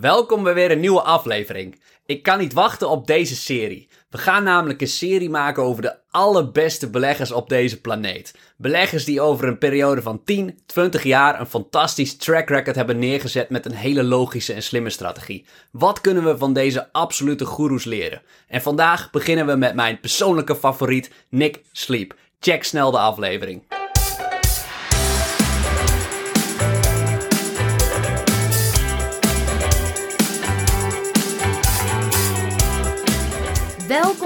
[0.00, 1.80] Welkom bij weer een nieuwe aflevering.
[2.06, 3.88] Ik kan niet wachten op deze serie.
[4.10, 8.34] We gaan namelijk een serie maken over de allerbeste beleggers op deze planeet.
[8.56, 13.50] Beleggers die over een periode van 10, 20 jaar een fantastisch track record hebben neergezet
[13.50, 15.46] met een hele logische en slimme strategie.
[15.70, 18.22] Wat kunnen we van deze absolute goeroes leren?
[18.48, 22.14] En vandaag beginnen we met mijn persoonlijke favoriet, Nick Sleep.
[22.40, 23.77] Check snel de aflevering.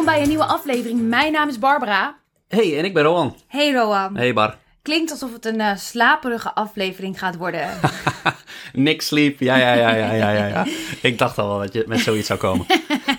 [0.02, 1.00] Welkom bij een nieuwe aflevering.
[1.00, 2.18] Mijn naam is Barbara.
[2.48, 3.36] Hey, en ik ben Rowan.
[3.46, 4.16] Hey Roan.
[4.16, 4.58] Hey Bar.
[4.82, 7.70] Klinkt alsof het een eh, slaperige aflevering gaat worden.
[8.72, 10.66] Nick Sleep, ja, ja, ja, ja, ja, ja, ja.
[11.08, 12.66] Ik dacht al wel dat je met zoiets zou komen.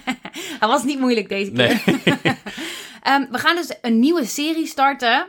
[0.59, 1.81] Dat was niet moeilijk deze keer.
[1.85, 2.35] Nee.
[3.01, 5.27] Ehm, we gaan dus een nieuwe serie starten.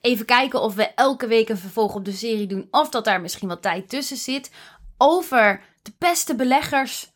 [0.00, 2.68] Even kijken of we elke week een vervolg op de serie doen.
[2.70, 4.50] Of dat daar misschien wat tijd tussen zit.
[4.98, 7.10] Over de beste beleggers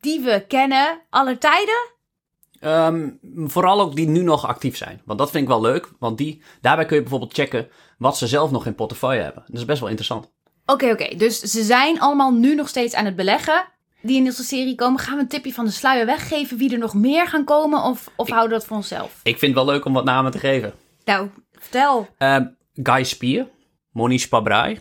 [0.00, 1.96] die we kennen, aller tijden.
[2.60, 3.08] Ehm,
[3.44, 5.00] vooral ook die nu nog actief zijn.
[5.04, 5.90] Want dat vind ik wel leuk.
[5.98, 9.42] Want die, daarbij kun je bijvoorbeeld checken wat ze zelf nog in portefeuille hebben.
[9.46, 10.32] Dat is best wel interessant.
[10.66, 11.16] Oké, oké.
[11.16, 13.64] Dus ze zijn allemaal nu nog steeds aan het beleggen.
[14.02, 15.00] Die in deze serie komen.
[15.00, 17.82] Gaan we een tipje van de sluier weggeven wie er nog meer gaan komen?
[17.82, 19.20] Of, of houden we dat voor onszelf?
[19.22, 20.72] Ik vind het wel leuk om wat namen te geven.
[21.04, 22.08] Nou, vertel.
[22.18, 23.48] Ehm, Guy Spier,
[23.92, 24.80] Monish Pabrai,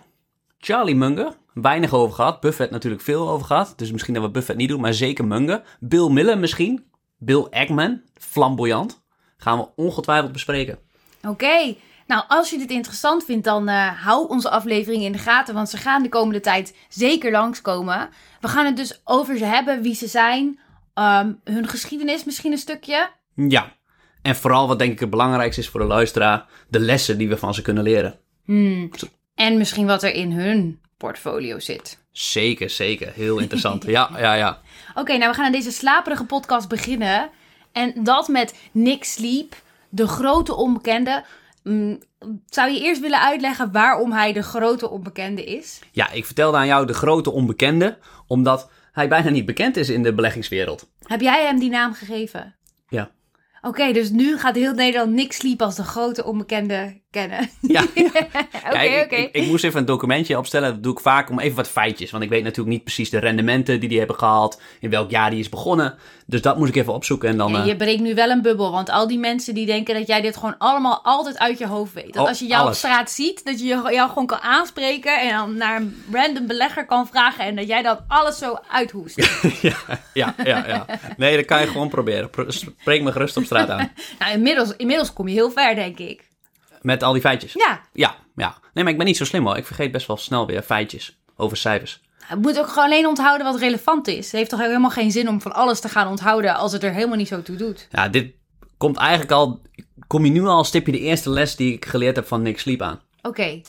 [0.58, 1.34] Charlie Munger.
[1.54, 2.40] Weinig over gehad.
[2.40, 3.74] Buffett natuurlijk veel over gehad.
[3.76, 5.62] Dus misschien dat we Buffett niet doen, maar zeker Munger.
[5.80, 6.86] Bill Miller misschien.
[7.18, 9.02] Bill Ackman, flamboyant.
[9.38, 10.80] Gaan we ongetwijfeld bespreken.
[11.28, 11.76] Oké.
[12.08, 15.54] Nou, als je dit interessant vindt, dan eh, hou onze aflevering in de gaten.
[15.54, 18.10] Want ze gaan de komende tijd zeker langskomen.
[18.42, 20.60] We gaan het dus over ze hebben, wie ze zijn.
[20.94, 23.10] ehm, hun geschiedenis misschien een stukje.
[23.36, 23.76] Ja.
[24.22, 26.46] En vooral wat denk ik het belangrijkste is voor de luisteraar.
[26.70, 28.20] De lessen die we van ze kunnen leren.
[28.46, 28.90] Hmm.
[29.36, 32.06] En misschien wat er in hun portfolio zit.
[32.18, 33.12] Zeker, zeker.
[33.14, 33.84] Heel interessant.
[33.86, 34.60] ja, ja, ja.
[34.96, 37.30] Oké, nou we gaan aan deze slaperige podcast beginnen.
[37.72, 39.56] En dat met Nick Sleep,
[39.90, 41.24] de grote onbekende.
[41.64, 42.00] Mm,
[42.50, 45.80] zou je eerst willen uitleggen waarom hij de grote onbekende is?
[45.92, 47.98] Ja, ik vertelde aan jou de grote onbekende,
[48.28, 50.88] omdat hij bijna niet bekend is in de beleggingswereld.
[51.04, 52.56] Heb jij hem die naam gegeven?
[53.62, 57.50] Oké, dus nu gaat heel Nederland Nick Sleep als de grote onbekende kennen.
[57.62, 57.82] Ja.
[58.68, 59.16] Oké, oké.
[59.16, 60.74] ik, ik, moest even een documentje opstellen.
[60.74, 62.12] Dat doe ik vaak om even wat feitjes.
[62.12, 64.62] Want ik weet natuurlijk niet precies de rendementen die die hebben gehaald.
[64.80, 65.96] In welk jaar die is begonnen.
[66.26, 67.30] Dus dat moest ik even opzoeken.
[67.30, 69.96] En dan, eh, je breekt nu wel een bubbel, want al die mensen die denken
[69.96, 72.14] dat jij dit gewoon allemaal altijd uit je hoofd weet.
[72.14, 72.74] Dat Oh, als je jou alles.
[72.74, 76.86] op straat ziet, dat je jou gewoon kan aanspreken en dan naar een random belegger
[76.86, 79.16] kan vragen en dat jij dat alles zo uithoest.
[79.62, 79.76] ja,
[80.14, 80.86] ja, ja, ja.
[81.18, 82.30] Nee, dat kan je gewoon proberen.
[82.30, 83.92] Pro- Spreek me gerust op straat aan.
[84.20, 86.28] nou, inmiddels, inmiddels kom je heel ver, denk ik.
[86.82, 87.54] Met al die feitjes.
[87.54, 88.58] Ja, Ja, ja.
[88.74, 89.58] Nee, maar ik ben niet zo slim hoor.
[89.58, 92.02] Ik vergeet best wel snel weer feitjes over cijfers.
[92.30, 94.26] je moet ook gewoon alleen onthouden wat relevant is.
[94.26, 96.94] Het heeft toch helemaal geen zin om van alles te gaan onthouden als het er
[96.94, 97.88] helemaal niet zo toe doet.
[97.92, 98.34] Ja, dit
[98.78, 99.62] komt eigenlijk al...
[100.08, 102.60] Kom je nu al een stipje de eerste les die ik geleerd heb van Nick
[102.60, 103.02] Sleep aan.
[103.22, 103.62] Oké,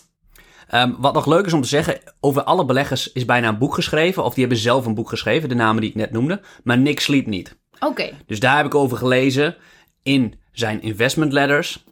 [0.69, 3.75] Ehm, wat nog leuk is om te zeggen, over alle beleggers is bijna een boek
[3.75, 4.25] geschreven.
[4.25, 6.41] Of die hebben zelf een boek geschreven, de namen die ik net noemde.
[6.65, 7.57] Maar Nick Sleep niet.
[7.81, 8.11] Oké.
[8.27, 9.57] Dus daar heb ik over gelezen
[10.03, 11.85] in zijn investment letters.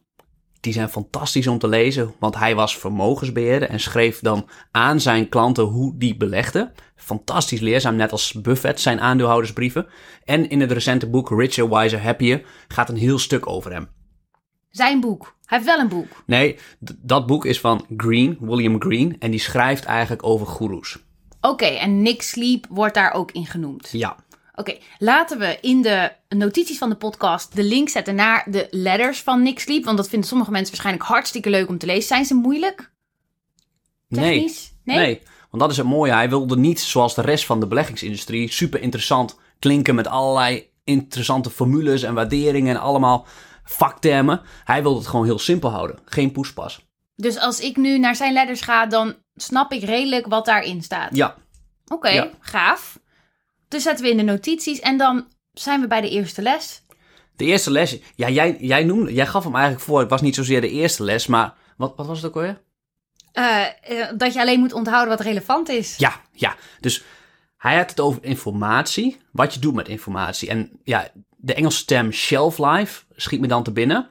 [0.61, 5.29] Die zijn fantastisch om te lezen, want hij was vermogensbeheerder en schreef dan aan zijn
[5.29, 6.73] klanten hoe die belegden.
[6.97, 9.87] Fantastisch leerzaam, net als Buffett zijn aandeelhoudersbrieven.
[10.25, 13.89] En in het recente boek Richer, Wiser, Happier gaat een heel stuk over hem.
[14.71, 15.37] Zijn boek.
[15.45, 16.23] Hij heeft wel een boek.
[16.27, 16.59] Nee,
[17.03, 20.99] dat boek is van Green, William Green, en die schrijft eigenlijk over goeroes.
[21.41, 23.89] Oké, en Nick Sleep wordt daar ook in genoemd.
[23.93, 24.17] Ja,
[24.57, 29.21] Oké, laten we in de notities van de podcast de link zetten naar de letters
[29.23, 29.85] van Nick Sleep.
[29.85, 32.03] Want dat vinden sommige mensen waarschijnlijk hartstikke leuk om te lezen.
[32.03, 32.93] Zijn ze moeilijk?
[34.09, 34.33] nee.
[34.35, 34.73] Technisch?
[34.85, 35.23] Nee?
[35.51, 36.13] want dat is het mooie.
[36.13, 41.51] Hij wilde niet, zoals de rest van de beleggingsindustrie, super interessant klinken met allerlei interessante
[41.51, 43.27] formules en waarderingen en allemaal
[43.65, 44.41] vaktermen.
[44.65, 45.99] Hij wilde het gewoon heel simpel houden.
[46.05, 46.85] Geen poespas.
[47.17, 51.17] Dus als ik nu naar zijn letters ga, dan snap ik redelijk wat daarin staat.
[51.17, 51.35] Ja,
[51.87, 52.31] Oké, Ja.
[52.41, 52.99] gaaf.
[53.69, 56.83] Dus zetten we in de notities en dan zijn we bij de eerste les.
[57.37, 57.99] de eerste les.
[58.15, 60.01] Ja, jij, jij, noemde, jij gaf hem eigenlijk voor.
[60.01, 62.63] Het was niet zozeer de eerste les, maar wat, wat was het ook alweer?
[63.33, 65.97] Eh, eh, dat je alleen moet onthouden wat relevant is.
[65.97, 66.57] Ja, ja.
[66.81, 67.05] Dus
[67.57, 69.17] hij had het over informatie.
[69.33, 70.49] Wat je doet met informatie.
[70.49, 74.11] En ja, de Engelse term shelf life schiet me dan te binnen.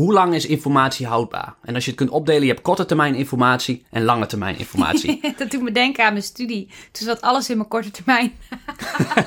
[0.00, 1.54] Hoe lang is informatie houdbaar?
[1.62, 5.20] En als je het kunt opdelen, je hebt korte termijn informatie en lange termijn informatie.
[5.38, 6.68] dat doet me denken aan mijn studie.
[6.92, 8.32] Toen zat alles in mijn korte termijn.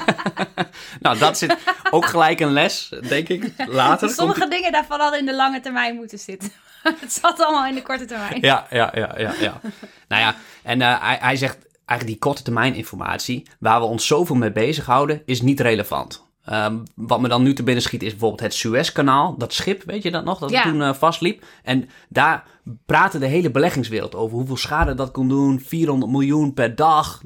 [1.02, 1.58] nou, dat zit
[1.90, 3.54] ook gelijk een les, denk ik.
[3.68, 4.10] Later.
[4.10, 6.52] Sommige komt dingen daarvan hadden in de lange termijn moeten zitten.
[7.00, 8.38] het zat allemaal in de korte termijn.
[8.42, 9.62] Ja, ja, ja, ja, ja.
[10.08, 14.08] nou ja, en eh, hij, hij zegt, eigenlijk die korte termijn informatie, waar we ons
[14.08, 16.23] zoveel mee bezighouden, is niet relevant.
[16.52, 19.38] Um, wat me dan nu te binnen schiet is bijvoorbeeld het Suezkanaal.
[19.38, 20.40] Dat schip, weet je dat nog?
[20.40, 20.64] Dat Ja.
[20.64, 21.46] toen uh, vastliep.
[21.64, 22.44] En daar
[22.86, 25.60] praatte de hele beleggingswereld over hoeveel schade dat kon doen.
[25.60, 27.22] 400 miljoen per dag.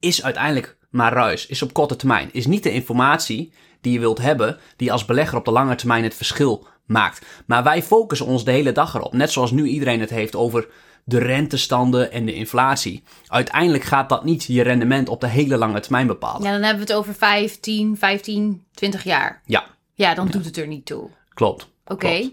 [0.00, 1.46] Is uiteindelijk maar ruis.
[1.46, 2.28] Is op korte termijn.
[2.32, 6.04] Is niet de informatie die je wilt hebben, die als belegger op de lange termijn
[6.04, 7.26] het verschil maakt.
[7.46, 9.12] Maar wij focussen ons de hele dag erop.
[9.12, 10.68] Net zoals nu iedereen het heeft over
[11.08, 13.02] de rentestanden en de inflatie.
[13.26, 16.42] Uiteindelijk gaat dat niet je rendement op de hele lange termijn bepalen.
[16.42, 19.42] Ja, dan hebben we het over 5, 10, 15, 20 jaar.
[19.44, 19.64] Ja,
[19.94, 21.10] Ja, dan doet het er niet toe.
[21.34, 21.68] klopt.
[21.86, 22.30] Oké.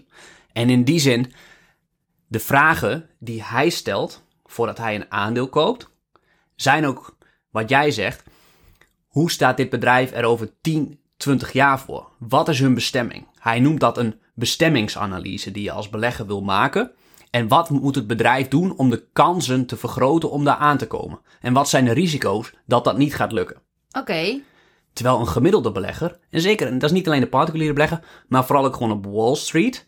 [0.52, 1.32] En in die zin,
[2.26, 5.90] de vragen die hij stelt voordat hij een aandeel koopt,
[6.56, 7.16] zijn ook
[7.50, 8.22] wat jij zegt.
[9.06, 12.08] Hoe staat dit bedrijf er over 10, 20 jaar voor?
[12.18, 13.26] Wat is hun bestemming?
[13.38, 16.90] Hij noemt dat een bestemmingsanalyse die je als belegger wil maken.
[17.34, 20.86] En wat moet het bedrijf doen om de kansen te vergroten om daar aan te
[20.86, 21.20] komen?
[21.40, 23.56] En wat zijn de risico's dat dat niet gaat lukken?
[23.98, 24.40] Oké.
[24.92, 28.44] Terwijl een gemiddelde belegger, en zeker, en dat is niet alleen de particuliere belegger, maar
[28.44, 29.86] vooral ook gewoon op Wall Street,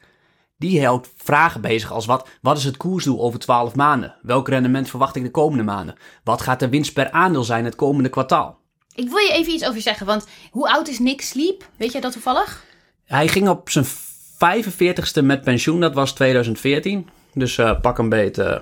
[0.58, 4.16] die houdt vragen bezig als wat, wat is het koersdoel over 12 maanden?
[4.22, 5.96] Welk rendement verwacht ik de komende maanden?
[6.24, 8.58] Wat gaat de winst per aandeel zijn het komende kwartaal?
[8.94, 11.68] Ik wil je even iets over zeggen, want hoe oud is Nick Sleep?
[11.76, 12.64] Weet jij dat toevallig?
[13.04, 13.86] Hij ging op zijn
[14.34, 17.08] 45ste met pensioen, dat was 2014.
[17.36, 18.56] Dus eh, pak een beet eh,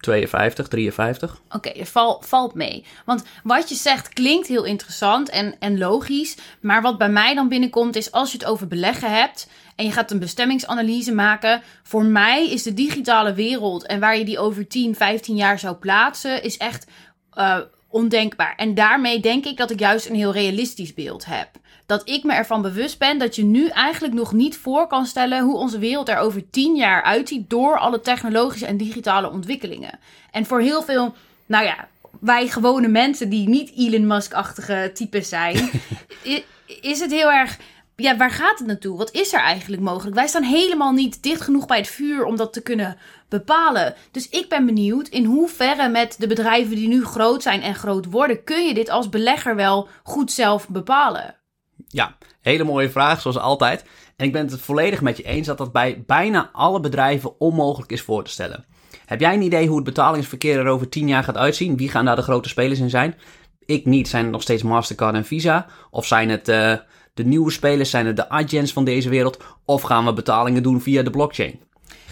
[0.00, 1.40] 52, 53.
[1.50, 2.84] Oké, er val, valt mee.
[3.04, 6.36] Want wat je zegt klinkt heel interessant en, en logisch.
[6.60, 9.92] Maar wat bij mij dan binnenkomt is als je het over beleggen hebt en je
[9.92, 11.62] gaat een bestemmingsanalyse maken.
[11.82, 15.76] Voor mij is de digitale wereld en waar je die over 10, 15 jaar zou
[15.76, 16.86] plaatsen, is echt
[17.32, 17.58] eh,
[17.88, 18.54] ondenkbaar.
[18.56, 21.48] En daarmee denk ik dat ik juist een heel realistisch beeld heb.
[21.86, 25.44] Dat ik me ervan bewust ben dat je nu eigenlijk nog niet voor kan stellen
[25.44, 29.98] hoe onze wereld er over 10 jaar uitziet door alle technologische en digitale ontwikkelingen.
[30.30, 31.14] En voor heel veel,
[31.46, 31.88] nou ja,
[32.20, 35.70] wij gewone mensen die niet Elon Musk-achtige types zijn,
[36.80, 37.58] is het heel erg.
[37.96, 38.96] Ja, waar gaat het naartoe?
[38.96, 40.16] Wat is er eigenlijk mogelijk?
[40.16, 42.96] Wij staan helemaal niet dicht genoeg bij het vuur om dat te kunnen
[43.28, 43.94] bepalen.
[44.10, 48.06] Dus ik ben benieuwd in hoeverre met de bedrijven die nu groot zijn en groot
[48.06, 51.34] worden, kun je dit als belegger wel goed zelf bepalen?
[51.88, 53.84] Ja, hele mooie vraag, zoals altijd.
[54.16, 57.92] En ik ben het volledig met je eens dat dat bij bijna alle bedrijven onmogelijk
[57.92, 58.64] is voor te stellen.
[59.06, 61.76] Heb jij een idee hoe het betalingsverkeer er over 10 jaar gaat uitzien?
[61.76, 63.14] Wie gaan daar de grote spelers in zijn?
[63.64, 64.08] Ik niet.
[64.08, 65.66] Zijn het nog steeds Mastercard en Visa?
[65.90, 66.74] Of zijn het eh,
[67.14, 67.90] de nieuwe spelers?
[67.90, 69.42] Zijn het de agents van deze wereld?
[69.64, 71.60] Of gaan we betalingen doen via de blockchain?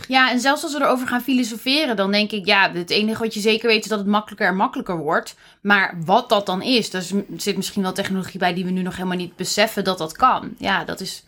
[0.08, 3.34] Ja, en zelfs als we erover gaan filosoferen, dan denk ik, ja, het enige wat
[3.34, 5.36] je zeker weet is dat het makkelijker en makkelijker wordt.
[5.60, 7.04] Maar wat dat dan is, daar
[7.36, 10.54] zit misschien wel technologie bij die we nu nog helemaal niet beseffen dat dat kan.
[10.58, 11.22] Ja, dat is.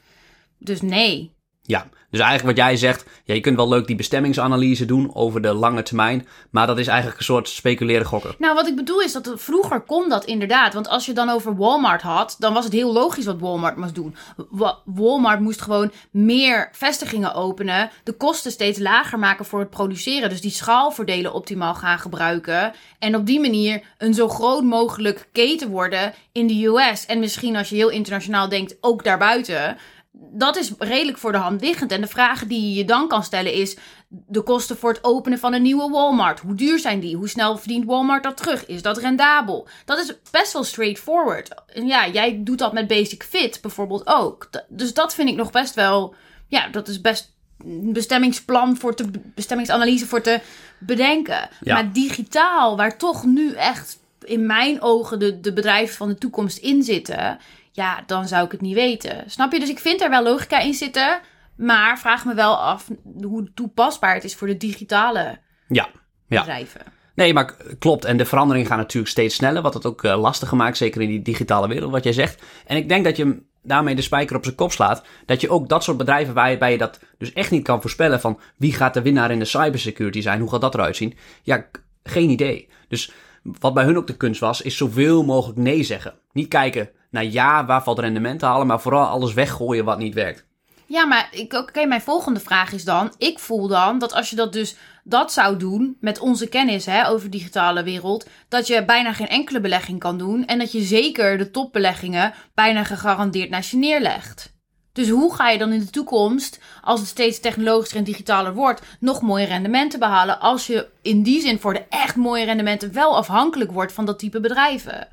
[0.59, 1.35] Dus nee.
[1.67, 5.43] Ja, dus eigenlijk wat jij zegt, ja, je kunt wel leuk die bestemmingsanalyse doen over
[5.43, 8.35] de lange termijn, maar dat is eigenlijk een soort speculeren gokken.
[8.39, 10.75] Nou, wat ik bedoel is dat er- vroeger kon dat inderdaad.
[10.75, 13.95] Want als je dan over Walmart had, dan was het heel logisch wat Walmart moest
[13.95, 14.17] doen.
[14.51, 20.29] Wa- Walmart moest gewoon meer vestigingen openen, de kosten steeds lager maken voor het produceren.
[20.29, 22.73] Dus die schaalvoordelen optimaal gaan gebruiken.
[22.99, 27.07] En op die manier een zo groot mogelijk keten worden in de US.
[27.07, 29.77] En misschien als je heel internationaal denkt, ook daarbuiten.
[30.19, 31.93] Dat is redelijk voor de hand liggend.
[31.93, 33.77] En de vraag die je dan kan stellen is:
[34.09, 36.41] de kosten voor het openen van een nieuwe Walmart.
[36.41, 37.17] Hoe duur zijn die?
[37.17, 38.67] Hoe snel verdient Walmart dat terug?
[38.67, 39.69] Is dat rendabel?
[39.85, 41.49] Dat is best wel straightforward.
[41.73, 44.51] En ja, jij doet dat met Basic Fit bijvoorbeeld ook.
[44.69, 46.15] Dus dat vind ik nog best wel.
[46.49, 50.41] Ja, dat is best een bestemmingsplan voor te, bestemmingsanalyse voor te
[50.79, 51.49] bedenken.
[51.61, 51.75] Ja.
[51.75, 56.59] Maar digitaal, waar toch nu echt in mijn ogen de, de bedrijven van de toekomst
[56.59, 57.39] in zitten,
[57.77, 59.31] ja, dan zou ik het niet weten.
[59.31, 59.61] Snap je?
[59.61, 61.21] Dus ik vind er wel logica in zitten,
[61.57, 62.91] maar vraag me wel af
[63.23, 65.89] hoe toepasbaar het is voor de digitale Ja,
[66.27, 66.39] ja.
[66.39, 66.81] bedrijven.
[67.15, 68.05] Nee, maar klopt.
[68.05, 71.09] En de veranderingen gaan natuurlijk steeds sneller, wat het ook eh, lastiger maakt, zeker in
[71.09, 72.43] die digitale wereld, wat jij zegt.
[72.67, 75.03] En ik denk dat je daarmee de spijker op zijn kop slaat.
[75.27, 78.41] Dat je ook dat soort bedrijven waarbij je dat dus echt niet kan voorspellen van
[78.57, 81.17] wie gaat de winnaar in de cybersecurity zijn, hoe gaat dat eruit zien?
[81.43, 81.67] Ja,
[82.03, 82.69] geen idee.
[82.89, 86.15] Dus wat bij hun ook de kunst was, is zoveel mogelijk nee zeggen.
[86.33, 90.15] Niet kijken naar ja, waar valt rendement te halen, maar vooral alles weggooien wat niet
[90.15, 90.45] werkt.
[90.87, 94.37] Ja, maar ik- oké, mijn volgende vraag is dan: ik voel dan dat als je
[94.37, 98.85] dat dus dat zou doen met onze kennis hè, over de digitale wereld, dat je
[98.85, 103.71] bijna geen enkele belegging kan doen en dat je zeker de topbeleggingen bijna gegarandeerd naast
[103.71, 104.55] je neerlegt.
[104.93, 108.83] Dus hoe ga je dan in de toekomst, als het steeds technologischer en digitaler wordt,
[109.01, 113.17] nog mooie rendementen behalen als je in die zin voor de echt mooie rendementen wel
[113.17, 115.09] afhankelijk wordt van dat type bedrijven?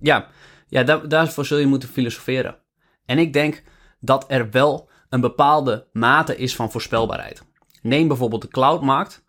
[0.00, 0.26] Ja,
[0.66, 2.56] ja daar, daarvoor zul je moeten filosoferen.
[3.04, 3.62] En ik denk
[4.00, 7.42] dat er wel een bepaalde mate is van voorspelbaarheid.
[7.82, 9.24] Neem bijvoorbeeld de cloudmarkt.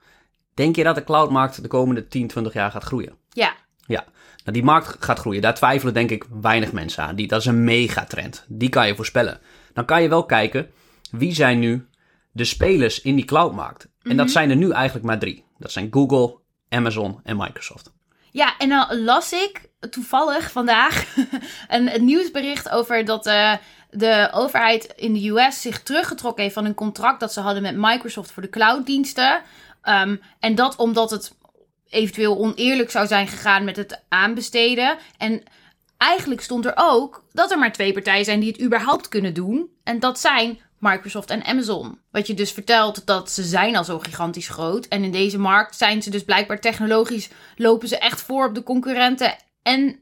[0.54, 3.16] Denk je dat de cloudmarkt de komende 10, 20 jaar gaat groeien?
[3.30, 3.54] Ja.
[3.86, 4.06] Ja,
[4.38, 5.42] nou, die markt gaat groeien.
[5.42, 7.16] Daar twijfelen denk ik weinig mensen aan.
[7.16, 8.46] Die, dat is een megatrend.
[8.48, 9.40] Die kan je voorspellen.
[9.74, 10.70] Dan kan je wel kijken,
[11.12, 11.88] wie zijn nu
[12.32, 13.90] de spelers in die cloudmarkt?
[14.02, 15.44] En dat zijn er nu eigenlijk maar drie.
[15.58, 16.38] Dat zijn Google,
[16.70, 17.94] Amazon en Microsoft.
[18.38, 21.16] Ja, en dan las ik toevallig vandaag
[21.68, 23.54] een, nieuwsbericht over dat eh,
[23.90, 27.76] de overheid in de US zich teruggetrokken heeft van een contract dat ze hadden met
[27.78, 29.42] Microsoft voor de clouddiensten.
[29.82, 31.36] Ehm, en dat omdat het
[31.90, 34.98] eventueel oneerlijk zou zijn gegaan met het aanbesteden.
[35.18, 35.44] En
[35.98, 39.70] eigenlijk stond er ook dat er maar twee partijen zijn die het überhaupt kunnen doen.
[39.84, 42.00] En dat zijn Microsoft en Amazon.
[42.12, 44.86] Wat je dus vertelt dat ze zijn al zo gigantisch groot.
[44.86, 48.64] En in deze markt zijn ze dus blijkbaar technologisch lopen ze echt voor op de
[48.64, 49.36] concurrenten.
[49.62, 50.00] En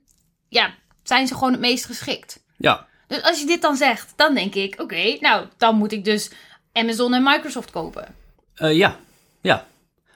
[0.49, 2.43] ja, zijn ze gewoon het meest geschikt.
[2.57, 6.03] Ja, Dus als je dit dan zegt, dan denk ik, oké, nou, dan moet ik
[6.03, 6.31] dus
[6.73, 8.15] Amazon en Microsoft kopen.
[8.55, 8.99] Eh, ja,
[9.41, 9.67] ja.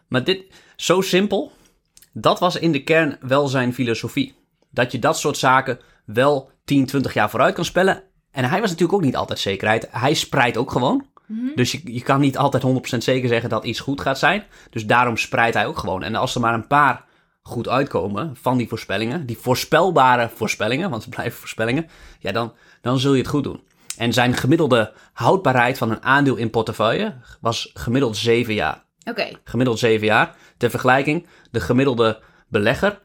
[0.07, 0.43] Maar dit,
[0.75, 1.51] zo simpel,
[2.13, 4.35] dat was in de kern wel zijn filosofie.
[4.69, 8.03] Dat je dat soort zaken wel 10, 20 jaar vooruit kan spellen.
[8.31, 9.87] En hij was natuurlijk ook niet altijd zekerheid.
[9.91, 11.05] Hij spreidt ook gewoon.
[11.55, 14.43] Dus je, je kan niet altijd 100% zeker zeggen dat iets goed gaat zijn.
[14.69, 16.03] Dus daarom spreidt hij ook gewoon.
[16.03, 17.05] En als er maar een paar
[17.41, 21.87] goed uitkomen van die voorspellingen, die voorspelbare voorspellingen, want het blijven voorspellingen,
[22.19, 23.63] ja, dan, dan zul je het goed doen.
[23.97, 28.83] En zijn gemiddelde houdbaarheid van een aandeel in portefeuille was gemiddeld 7 jaar.
[29.03, 30.35] Oké, Gemiddeld 7 jaar.
[30.57, 32.99] Ter vergelijking, de gemiddelde belegger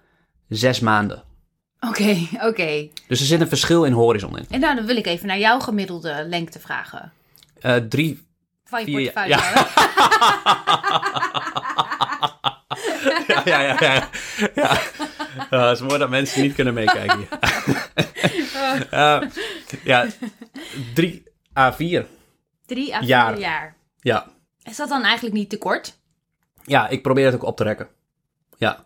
[0.48, 1.22] 6 maanden.
[1.88, 2.16] Oké,
[2.48, 2.88] oké.
[3.08, 4.46] Dus er zit een verschil in horizon in.
[4.50, 7.12] En nou, dan wil ik even naar jouw gemiddelde lengte vragen.
[7.60, 8.26] Eh drie,
[8.64, 9.34] Van je Vier- portefeuille.
[13.34, 13.42] ja.
[13.44, 13.76] ja, ja, ja.
[13.80, 14.08] ja.
[15.50, 15.68] ja.
[15.68, 17.26] Het is mooi dat mensen niet kunnen meekijken.
[18.90, 19.20] Eh,
[19.84, 20.06] ja,
[20.94, 22.06] drie A4.
[22.66, 23.38] Drie à vier Jaar.
[23.38, 23.76] jaar.
[24.00, 24.26] Ja.
[24.62, 25.98] Is dat dan eigenlijk niet te kort?
[26.64, 27.88] ja, ik probeer het ook op te rekken.
[28.58, 28.84] Ja.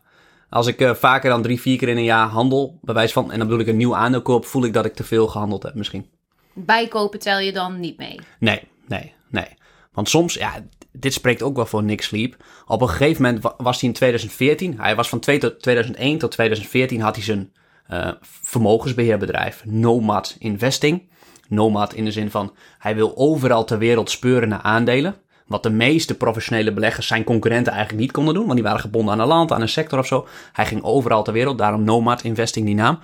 [0.51, 3.33] Als ik eh, vaker dan drie, vier keer in een jaar handel, bij wijze van,
[3.33, 5.63] en dan bedoel ik een nieuw aandeel koop, voel ik dat ik te veel gehandeld
[5.63, 6.07] heb misschien.
[6.55, 8.21] Bijkopen tel je dan niet mee.
[8.39, 9.47] Nee, nee, nee.
[9.93, 10.53] Want soms, ja,
[10.93, 12.37] dit spreekt ook wel voor Nick Sleep.
[12.67, 16.19] Op een gegeven moment wa- was hij in 2014, hij was van 2 tot 2001
[16.19, 17.53] tot 2014 had hij zijn
[17.87, 21.11] eh, vermogensbeheerbedrijf Nomad Investing.
[21.49, 25.17] Nomad in de zin van, hij wil overal ter wereld speuren naar aandelen.
[25.49, 29.13] Wat de meeste professionele beleggers zijn concurrenten eigenlijk niet konden doen, want die waren gebonden
[29.13, 30.27] aan een land, aan een sector of zo.
[30.53, 32.99] Hij ging overal ter wereld, daarom Nomad Investing die naam.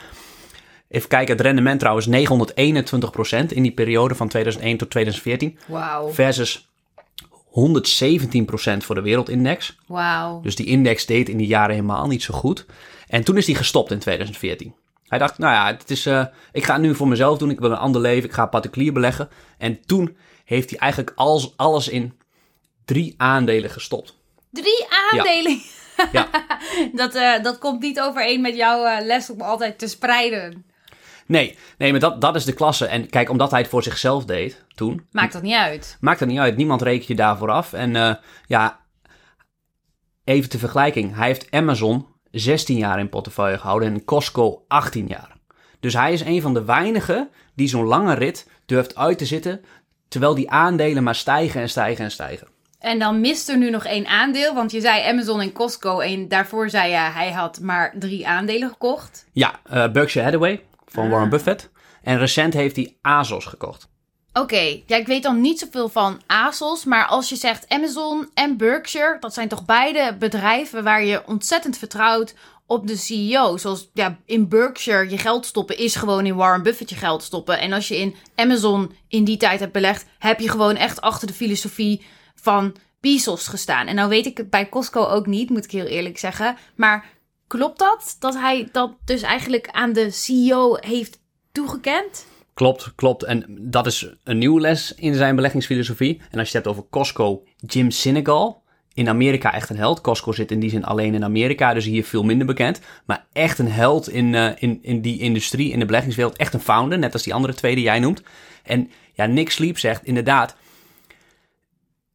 [0.89, 2.11] Even kijken, het rendement trouwens 921%
[3.49, 6.09] in die periode van 2001 tot 2014 Wauw.
[6.09, 6.69] versus
[7.55, 9.79] 117% voor de wereldindex.
[9.87, 10.41] Wauw.
[10.41, 12.67] Dus die index deed in die jaren helemaal niet zo goed.
[13.09, 14.75] En toen is hij gestopt in 2014.
[15.09, 17.51] Hij dacht, nou ja, het is, eh, ik ga het nu voor mezelf doen.
[17.51, 18.29] Ik wil een ander leven.
[18.29, 19.29] Ik ga particulier beleggen.
[19.59, 22.13] En toen heeft hij eigenlijk alles, alles in
[22.85, 24.17] drie aandelen gestopt.
[24.51, 25.61] Drie aandelen.
[26.13, 26.29] Ja.
[26.93, 30.65] dat, eh, dat komt niet overeen met jouw eh, les om altijd te spreiden.
[31.27, 32.87] Nee, nee maar dat, dat is de klasse.
[32.87, 35.97] En kijk, omdat hij het voor zichzelf deed toen, Maakt dat niet uit.
[36.01, 36.57] maakt het niet uit.
[36.57, 37.73] Niemand rekent je daarvoor af.
[37.73, 38.15] En eh,
[38.47, 38.81] ja,
[40.25, 41.15] even ter vergelijking.
[41.17, 45.37] Hij heeft Amazon 16 jaar in portefeuille gehouden en Costco 18 jaar.
[45.81, 49.65] Dus hij is een van de weinigen die zo'n lange rit durft uit te zitten,
[50.09, 52.49] terwijl die aandelen maar stijgen en stijgen en stijgen.
[52.85, 54.55] En dan mist er nu nog één aandeel.
[54.55, 56.01] Want je zei Amazon en Costco.
[56.01, 59.27] En daarvoor zei je, hij had maar drie aandelen gekocht.
[59.33, 61.71] Ja, eh, Berkshire Hathaway van Warren Buffett.
[62.03, 63.89] En recent heeft hij Azos gekocht.
[64.33, 66.85] Oké, ja, ik weet dan niet zoveel van ASOS.
[66.85, 69.17] Maar als je zegt Amazon en Berkshire.
[69.21, 72.35] Dat zijn toch beide bedrijven waar je ontzettend vertrouwt
[72.67, 73.57] op de CEO.
[73.57, 77.59] Zoals ja, in Berkshire je geld stoppen is gewoon in Warren Buffett je geld stoppen.
[77.59, 81.27] En als je in Amazon in die tijd hebt belegd, heb je gewoon echt achter
[81.27, 82.03] de filosofie
[82.45, 83.87] van Bezos gestaan.
[83.87, 86.57] En nou weet ik het bij Costco ook niet, moet ik heel eerlijk zeggen.
[86.75, 87.07] Maar
[87.47, 88.17] klopt dat?
[88.19, 91.21] Dat hij dat dus eigenlijk aan de CEO heeft
[91.53, 92.27] toegekend?
[92.55, 93.23] Klopt, klopt.
[93.23, 96.21] En dat is een nieuwe les in zijn beleggingsfilosofie.
[96.31, 98.63] En als je het hebt over Costco, Jim Sinegal.
[98.95, 100.01] In Amerika echt een held.
[100.01, 102.81] Costco zit in die zin alleen in Amerika, dus hier veel minder bekend.
[103.05, 106.37] Maar echt een held in, eh, in, in die industrie, in de beleggingswereld.
[106.37, 108.23] Echt een founder, net als die andere twee die jij noemt.
[108.63, 110.57] En ja, Nick Sleep zegt inderdaad...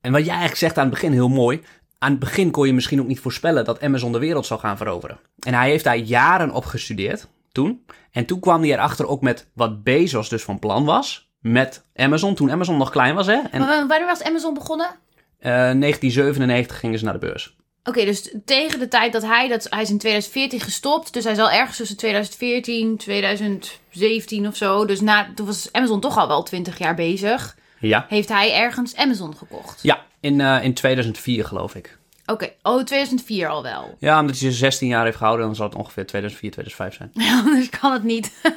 [0.02, 1.62] En wat jij eigenlijk zegt aan het begin, heel mooi.
[1.98, 4.78] Aan het begin kon je misschien ook niet voorspellen dat Amazon de wereld zou gaan
[4.78, 5.20] veroveren.
[5.40, 7.86] En hij heeft daar jaren op gestudeerd toen.
[8.12, 11.30] En toen kwam hij erachter ook met wat Bezos dus van plan was.
[11.40, 13.40] Met Amazon, toen Amazon nog klein was hè.
[13.52, 14.88] En Maar wanneer was Amazon begonnen?
[15.40, 17.58] eh, 1997 gingen ze naar de beurs.
[17.84, 21.14] Oké, dus tegen de tijd dat hij, dat, hij is in 2014 gestopt.
[21.14, 24.86] Dus hij zal ergens tussen 2014, 2017 of zo.
[24.86, 27.58] Dus na, toen was Amazon toch al wel 20 jaar bezig.
[27.80, 29.80] Ja, Heeft hij ergens Amazon gekocht.
[29.82, 31.98] ja in, eh, in 2004 geloof ik.
[32.26, 33.96] Oké, oh, 2004 al wel.
[34.00, 37.12] Ja, omdat hij ze 16 jaar heeft gehouden, dan zal het ongeveer 2004, 2005 zijn.
[37.46, 38.32] Anders kan het niet.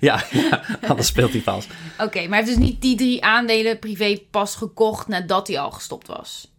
[0.00, 1.66] Ja, ja anders speelt hij vals.
[1.98, 5.70] Oké, maar hij heeft dus niet die drie aandelen privé pas gekocht nadat hij al
[5.70, 6.52] gestopt was.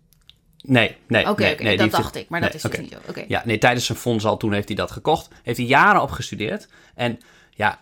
[0.61, 1.29] Nee, nee.
[1.29, 3.21] Oké, nee, nee, dat dacht ik, maar nee, dat is dus niet zo.
[3.27, 5.27] Ja, nee, tijdens zijn fonds al, toen heeft hij dat gekocht.
[5.43, 6.67] Heeft hij jaren op gestudeerd.
[6.95, 7.79] En ja,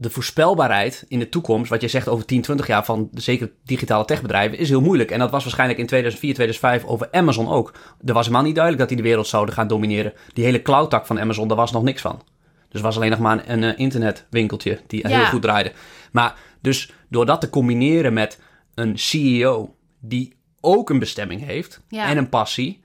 [0.00, 4.04] de voorspelbaarheid in de toekomst, wat je zegt over 10, 20 jaar van zeker digitale
[4.04, 5.10] techbedrijven, is heel moeilijk.
[5.10, 7.74] En dat was waarschijnlijk in 2004, 2005 over Amazon ook.
[8.04, 10.12] Er was helemaal niet duidelijk dat die de wereld zouden gaan domineren.
[10.32, 12.22] Die hele cloud-tak van Amazon, daar was nog niks van.
[12.68, 15.16] Dus was alleen nog maar een, een, eh, internetwinkeltje die Ja.
[15.16, 15.72] heel goed draaide.
[16.12, 18.38] Maar dus door dat te combineren met
[18.74, 22.06] een CEO die ook een bestemming heeft Ja.
[22.06, 22.80] en een passie,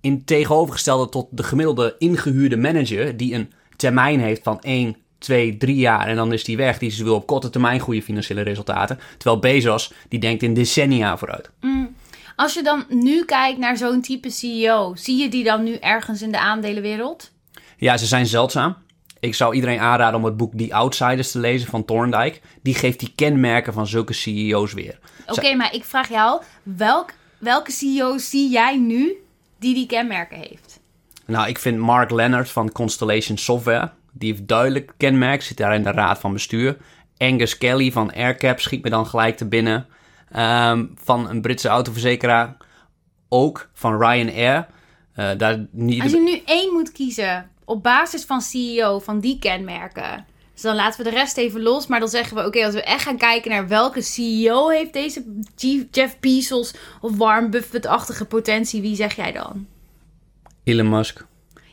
[0.00, 5.76] in tegenovergestelde tot de gemiddelde ingehuurde manager die een termijn heeft van 1, 2, 3
[5.76, 6.78] jaar en dan is die weg.
[6.78, 8.98] Die is- wil op korte termijn goede financiële resultaten.
[9.18, 11.50] Terwijl Bezos, die denkt in decennia vooruit.
[12.36, 16.22] Als je dan nu kijkt naar zo'n type CEO, zie je die dan nu ergens
[16.22, 17.30] in de aandelenwereld?
[17.76, 18.76] Ja, ze zijn zeldzaam.
[19.20, 22.38] Ik zou iedereen aanraden om het boek The Outsiders te lezen van Thorndike.
[22.62, 24.98] Die geeft die kenmerken van zulke CEO's weer.
[25.26, 29.12] Oké, maar ik vraag jou, welk, welke CEO zie jij nu
[29.58, 30.80] die die kenmerken heeft?
[31.26, 35.82] Nou, ik vind Mark Leonard van Constellation Software, die heeft duidelijk kenmerk, zit daar in
[35.82, 36.76] de raad van bestuur.
[37.18, 39.86] Angus Kelly van AirCap schiet me dan gelijk te binnen.
[40.30, 42.56] Ehm, van een Britse autoverzekeraar,
[43.28, 44.66] ook van Ryanair.
[45.14, 46.02] Eh daar niet...
[46.02, 50.26] Als je nu één moet kiezen op basis van CEO van die kenmerken.
[50.52, 51.86] Dus dan laten we de rest even los.
[51.86, 55.24] Maar dan zeggen we, oké, als we echt gaan kijken naar welke CEO heeft deze
[55.90, 59.66] Jeff Bezos of Warren Buffett-achtige potentie, wie zeg jij dan?
[60.64, 61.24] Elon Musk.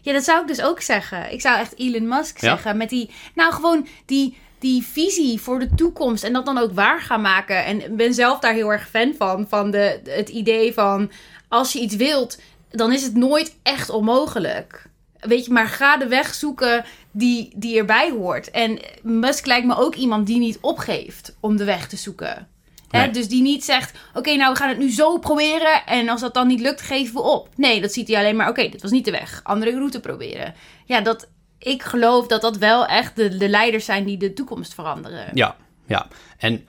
[0.02, 1.32] Ja, dat zou ik dus ook zeggen.
[1.32, 2.50] Ik zou echt Elon Musk Ja?
[2.50, 2.78] zeggen.
[2.78, 6.24] Met die, nou gewoon die, die visie voor de toekomst.
[6.24, 7.66] En dat dan ook waar gaan maken.
[7.66, 9.46] En ik ben zelf daar heel erg fan van.
[9.50, 11.12] Van de, het idee van,
[11.48, 12.38] als je iets wilt,
[12.70, 14.90] dan is het nooit echt onmogelijk.
[15.20, 18.52] Weet je, maar ga de weg zoeken die, die erbij hoort.
[18.52, 22.48] En Musk lijkt me ook iemand die niet opgeeft om de weg te zoeken.
[22.92, 23.12] Hè?
[23.12, 25.86] Dus die niet zegt, oké, nou we gaan het nu zo proberen.
[25.86, 27.48] En als dat dan niet lukt, geven we op.
[27.56, 29.40] Nee, dat ziet hij alleen maar, oké, dit was niet de weg.
[29.44, 30.54] Andere route proberen.
[30.86, 34.74] Ja, dat, ik geloof dat dat wel echt de, de leiders zijn die de toekomst
[34.74, 35.26] veranderen.
[35.34, 35.56] Ja,
[35.88, 36.08] ja.
[36.38, 36.68] En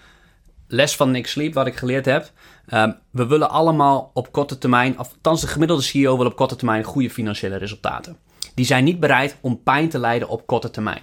[0.69, 2.31] les van Nick Sleep, wat ik geleerd heb.
[2.67, 6.57] ehm, we willen allemaal op korte termijn, of althans de gemiddelde CEO wil op korte
[6.57, 8.17] termijn goede financiële resultaten.
[8.55, 11.03] Die zijn niet bereid om pijn te lijden op korte termijn.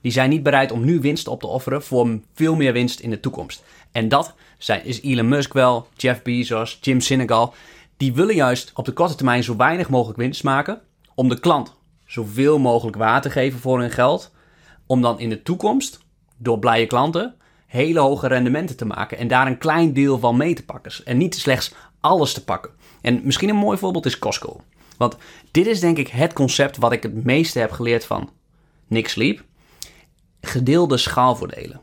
[0.00, 3.10] Die zijn niet bereid om nu winst op te offeren voor veel meer winst in
[3.10, 3.62] de toekomst.
[3.92, 7.54] En dat zijn, is Elon Musk wel, Jeff Bezos, Jim Sinegal.
[7.96, 10.80] Die willen juist op de korte termijn zo weinig mogelijk winst maken.
[11.14, 11.74] Om de klant
[12.06, 14.32] zoveel mogelijk waar te geven voor hun geld.
[14.86, 15.98] Om dan in de toekomst,
[16.36, 17.34] door blije klanten,
[17.66, 19.18] hele hoge rendementen te maken.
[19.18, 20.92] En daar een klein deel van mee te pakken.
[21.04, 22.70] En niet slechts alles te pakken.
[23.00, 24.60] En misschien een mooi voorbeeld is Costco.
[24.96, 25.16] Want
[25.50, 28.30] dit is denk ik het concept wat ik het meeste heb geleerd van
[28.86, 29.44] Nick Sleep.
[30.40, 31.80] Gedeelde schaalvoordelen.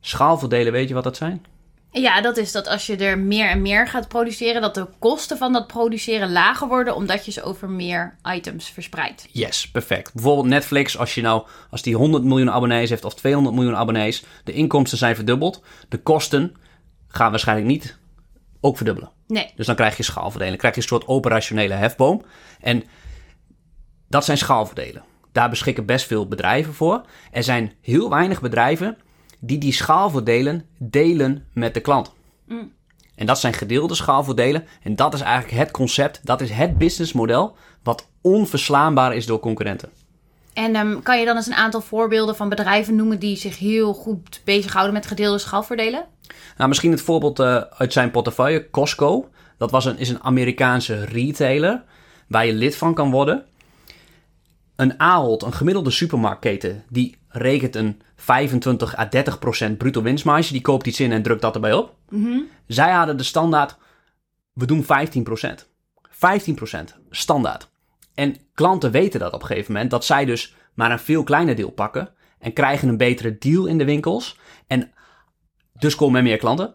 [0.00, 1.44] Schaalvoordelen, weet je wat dat zijn?
[1.92, 5.36] Ja, dat is dat als je er meer en meer gaat produceren, dat de kosten
[5.36, 9.26] van dat produceren lager worden, omdat je ze over meer items verspreidt.
[9.30, 10.12] Yes, perfect.
[10.12, 14.24] Bijvoorbeeld Netflix, als je nou, als die 100 miljoen abonnees heeft of 200 miljoen abonnees,
[14.44, 16.56] de inkomsten zijn verdubbeld, de kosten
[17.08, 17.98] gaan waarschijnlijk niet
[18.60, 19.10] ook verdubbelen.
[19.26, 19.52] Nee.
[19.56, 20.48] Dus dan krijg je schaalvoordelen.
[20.48, 22.24] Dan krijg je een soort operationele hefboom.
[22.60, 22.84] En
[24.08, 25.02] dat zijn schaalvoordelen.
[25.32, 27.02] Daar beschikken best veel bedrijven voor.
[27.30, 28.96] Er zijn heel weinig bedrijven
[29.40, 32.12] die die schaalvoordelen delen met de klant.
[33.14, 34.66] En dat zijn gedeelde schaalvoordelen.
[34.82, 39.90] En dat is eigenlijk het concept, dat is het businessmodel wat onverslaanbaar is door concurrenten.
[40.52, 43.94] En ehm, kan je dan eens een aantal voorbeelden van bedrijven noemen die zich heel
[43.94, 46.04] goed bezighouden met gedeelde schaalvoordelen?
[46.56, 49.28] Nou, misschien het voorbeeld eh, uit zijn portefeuille, Costco.
[49.58, 51.82] Dat was een, is een Amerikaanse retailer
[52.28, 53.44] waar je lid van kan worden.
[54.80, 60.52] Een Ahold, een gemiddelde supermarktketen, die rekent een 25 à 30 procent bruto winstmarge.
[60.52, 61.94] Die koopt iets in en drukt dat erbij op.
[62.66, 63.76] Zij hadden de standaard,
[64.52, 65.68] we doen 15 procent.
[66.10, 67.70] 15 procent, standaard.
[68.14, 71.54] En klanten weten dat op een gegeven moment, dat zij dus maar een veel kleiner
[71.54, 74.38] deel pakken en krijgen een betere deal in de winkels.
[74.66, 74.92] En
[75.78, 76.74] dus komen er meer klanten.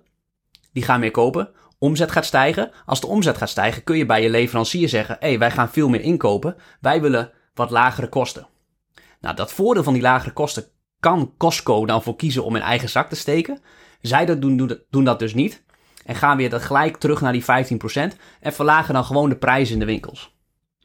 [0.74, 1.50] Die gaan meer kopen.
[1.78, 2.72] Omzet gaat stijgen.
[2.86, 5.70] Als de omzet gaat stijgen, kun je bij je leverancier zeggen: hé, hey, wij gaan
[5.70, 6.56] veel meer inkopen.
[6.80, 8.48] Wij willen wat lagere kosten.
[9.22, 10.65] Nou, dat voordeel van die lagere kosten
[11.00, 13.60] kan Costco dan voor kiezen om in eigen zak te steken.
[14.02, 14.58] Zij dat doen,
[14.89, 15.63] doen, dat- dus niet.
[16.06, 19.74] En gaan weer dat gelijk terug naar die 15% en verlagen dan gewoon de prijzen
[19.74, 20.36] in de winkels.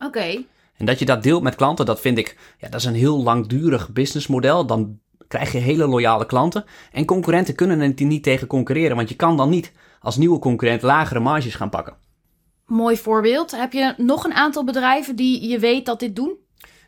[0.05, 0.45] Oké.
[0.77, 3.23] En dat je dat deelt met klanten, dat vind ik, ja, dat is een heel
[3.23, 4.67] langdurig businessmodel.
[4.67, 6.65] Dan krijg je hele loyale klanten.
[6.93, 10.83] En concurrenten kunnen er niet tegen concurreren, want je kan dan niet als nieuwe concurrent
[10.83, 11.97] lagere marges gaan pakken.
[12.67, 13.51] Mooi voorbeeld.
[13.51, 16.37] Heb je nog een aantal bedrijven die je weet dat dit doen?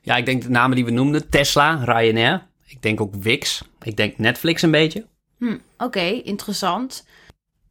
[0.03, 1.29] Ja, ik denk de namen die we noemden.
[1.29, 2.47] Tesla, Ryanair.
[2.67, 3.65] Ik denk ook Wix.
[3.83, 5.07] Ik denk Netflix een beetje.
[5.39, 7.07] Hm, Oké, interessant.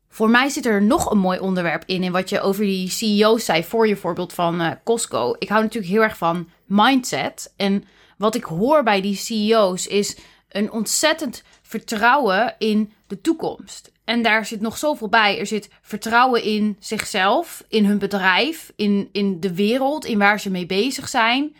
[0.10, 3.46] Voor mij zit er nog een mooi onderwerp in, in wat je over die CEO's
[3.46, 5.36] zei voor je voorbeeld van eh, Costco.
[5.40, 7.54] Ik hou natuurlijk heel erg van mindset.
[7.56, 7.84] En
[8.18, 10.18] wat ik hoor bij die CEO's is
[10.50, 13.92] een ontzettend vertrouwen in de toekomst.
[14.04, 15.40] En daar zit nog zoveel bij.
[15.40, 20.50] Er zit vertrouwen in zichzelf, in hun bedrijf, in, in de wereld, in waar ze
[20.50, 21.56] mee bezig zijn.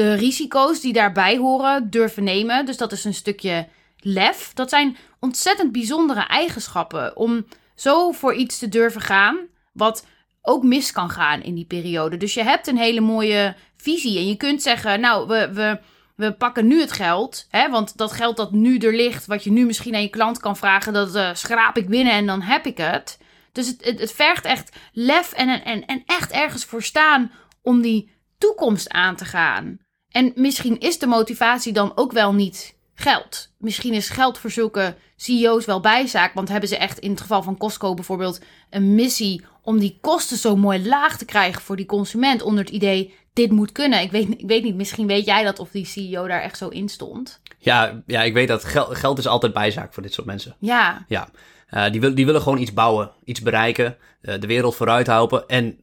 [0.00, 2.66] De risico's die daarbij horen durven nemen.
[2.66, 4.50] Dus dat is een stukje lef.
[4.54, 9.38] Dat zijn ontzettend bijzondere eigenschappen om zo voor iets te durven gaan,
[9.72, 10.06] wat
[10.42, 12.16] ook mis kan gaan in die periode.
[12.16, 15.78] Dus je hebt een hele mooie visie en je kunt zeggen, nou, we, we,
[16.16, 19.50] we pakken nu het geld, hè, want dat geld dat nu er ligt, wat je
[19.50, 22.66] nu misschien aan je klant kan vragen, dat eh, schraap ik binnen en dan heb
[22.66, 23.18] ik het.
[23.52, 27.32] Dus het, het, het vergt echt lef en, en, en echt ergens voor staan
[27.62, 29.78] om die toekomst aan te gaan.
[30.10, 33.52] En misschien is de motivatie dan ook wel niet geld.
[33.58, 37.42] Misschien is geld voor zulke CEO's wel bijzaak, want hebben ze echt in het geval
[37.42, 41.86] van Costco bijvoorbeeld een missie om die kosten zo mooi laag te krijgen voor die
[41.86, 44.00] consument onder het idee dit moet kunnen.
[44.00, 46.68] Ik weet, ik weet niet, misschien weet jij dat of die CEO daar echt zo
[46.68, 47.40] in stond.
[47.58, 50.56] Ja, ja ik weet dat geld, geld is altijd bijzaak voor dit soort mensen.
[50.58, 51.28] Ja, Ja,
[51.70, 55.48] Eh, die, wil, die willen gewoon iets bouwen, iets bereiken, eh, de wereld vooruit helpen.
[55.48, 55.80] En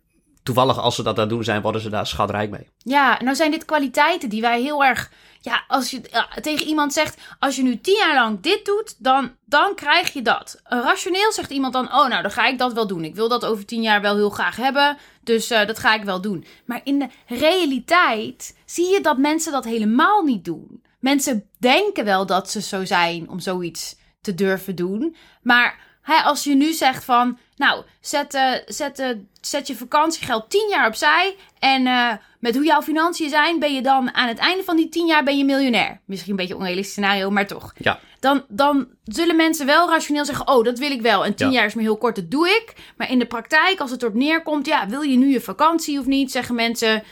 [0.47, 2.69] toevallig als ze dat aan doen zijn, worden ze daar schatrijk mee.
[2.77, 5.12] Ja, nou zijn dit kwaliteiten die wij heel erg.
[5.41, 6.01] Ja, als je
[6.41, 10.21] tegen iemand zegt: als je nu tien jaar lang dit doet, dan, dan krijg je
[10.21, 10.60] dat.
[10.63, 13.03] Rationeel zegt iemand dan: oh, nou dan ga ik dat wel doen.
[13.03, 16.03] Ik wil dat over tien jaar wel heel graag hebben, dus eh, dat ga ik
[16.03, 16.45] wel doen.
[16.65, 20.83] Maar in de realiteit zie je dat mensen dat helemaal niet doen.
[20.99, 26.43] Mensen denken wel dat ze zo zijn om zoiets te durven doen, maar hè, als
[26.43, 29.09] je nu zegt van, nou, zet, eh, zet, eh,
[29.41, 31.35] zet je vakantiegeld 10 jaar opzij.
[31.59, 34.89] En eh, met hoe jouw financiën zijn, ben je dan aan het einde van die
[34.89, 35.99] 10 jaar ben je miljonair.
[36.05, 37.73] Misschien een beetje een onrealistisch scenario, maar toch.
[37.77, 41.25] Ja, Dan, dan zullen mensen wel rationeel zeggen, oh, dat wil ik wel.
[41.25, 41.53] En 10 Ja.
[41.53, 42.73] jaar is me heel kort, dat doe ik.
[42.97, 46.05] Maar in de praktijk, als het erop neerkomt, ja, wil je nu je vakantie of
[46.05, 46.31] niet?
[46.31, 47.03] Zeggen mensen,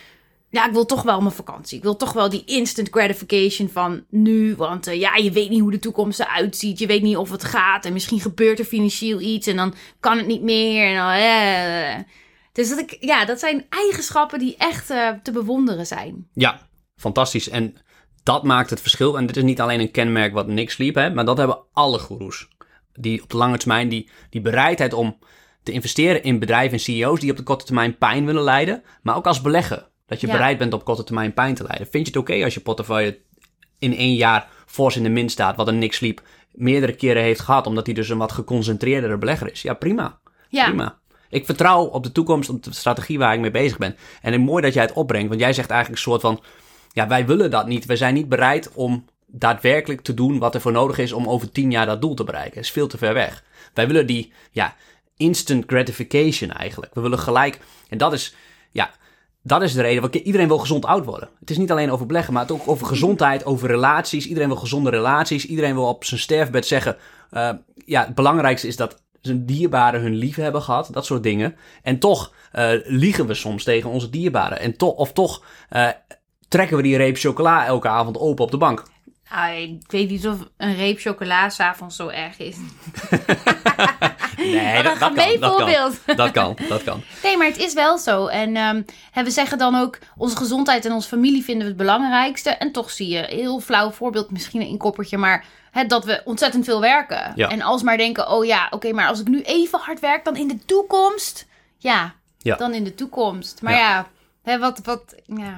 [0.49, 1.77] ja, ik wil toch wel mijn vakantie.
[1.77, 4.55] Ik wil toch wel die instant gratification van nu.
[4.55, 6.79] Want eh, ja, je weet niet hoe de toekomst eruit ziet.
[6.79, 7.86] Je weet niet of het gaat.
[7.86, 9.47] En misschien gebeurt er financieel iets.
[9.47, 10.88] En dan kan het niet meer.
[10.88, 12.03] En dan, eh.
[12.51, 16.27] Dus dat, ik, ja, dat zijn eigenschappen die echt eh, te bewonderen zijn.
[16.34, 17.49] ja, fantastisch.
[17.49, 17.75] En
[18.23, 19.17] dat maakt het verschil.
[19.17, 21.99] En dit is niet alleen een kenmerk wat Nick Sleep heeft, maar dat hebben alle
[21.99, 22.47] goeroes.
[22.93, 25.17] Die op de lange termijn, die, die bereidheid om
[25.63, 29.15] te investeren in bedrijven en CEO's die op de korte termijn pijn willen leiden, maar
[29.15, 29.93] ook als belegger.
[30.06, 30.34] Dat je Ja.
[30.34, 31.88] bereid bent op korte termijn pijn te leiden.
[31.91, 33.20] Vind je het oké als je portefeuille
[33.80, 37.39] in één jaar fors in de min staat, wat een Nick Sleep meerdere keren heeft
[37.39, 39.62] gehad, omdat hij dus een wat geconcentreerdere belegger is?
[39.62, 40.20] Ja, prima.
[40.50, 40.98] Ja, Prima.
[41.30, 43.96] Ik vertrouw op de toekomst, op de strategie waar ik mee bezig ben.
[44.22, 46.44] En het mooi dat jij het opbrengt, want jij zegt eigenlijk een soort van...
[46.91, 47.86] Ja, wij willen dat niet.
[47.86, 51.52] We zijn niet bereid om daadwerkelijk te doen wat er voor nodig is om over
[51.52, 52.56] tien jaar dat doel te bereiken.
[52.56, 53.44] Dat is veel te ver weg.
[53.74, 54.76] Wij willen die, ja,
[55.18, 56.94] instant gratification eigenlijk.
[56.94, 57.60] We willen gelijk...
[57.89, 58.36] En dat is,
[58.72, 58.91] ja,
[59.47, 60.01] dat is de reden.
[60.01, 61.29] Want iedereen wil gezond oud worden.
[61.39, 64.27] Het is niet alleen over beleggen, maar het ook over gezondheid, over relaties.
[64.27, 65.45] Iedereen wil gezonde relaties.
[65.45, 66.97] Iedereen wil op zijn sterfbed zeggen...
[67.31, 67.49] eh,
[67.86, 70.89] ja, het belangrijkste is dat zijn dierbaren hun lief hebben gehad.
[70.91, 71.55] Dat soort dingen.
[71.81, 74.60] En toch eh, liegen we soms tegen onze dierbaren.
[74.60, 75.88] En to of toch eh,
[76.47, 78.84] trekken we die reep chocola elke avond open op de bank.
[79.32, 82.56] Nou, ik weet niet of een reep chocola s'avonds zo erg is.
[84.38, 86.16] Nee, Wat een gemeen dat kan.
[86.16, 87.02] Dat kan, dat kan.
[87.24, 88.28] Nee, maar het is wel zo.
[88.28, 88.82] En ehm,
[89.26, 92.50] we zeggen dan ook, onze gezondheid en onze familie vinden we het belangrijkste.
[92.50, 95.46] En toch zie je, heel flauw voorbeeld, misschien een inkoppertje, maar
[95.88, 97.32] dat we ontzettend veel werken.
[97.36, 97.50] Ja.
[97.50, 100.48] En alsmaar denken, oh ja, oké, maar als ik nu even hard werk, dan in
[100.48, 101.48] de toekomst.
[101.78, 102.56] Ja, Ja.
[102.56, 103.62] dan in de toekomst.
[103.62, 103.74] Maar
[104.44, 104.60] Ja.
[104.60, 105.56] wat, wat, ja.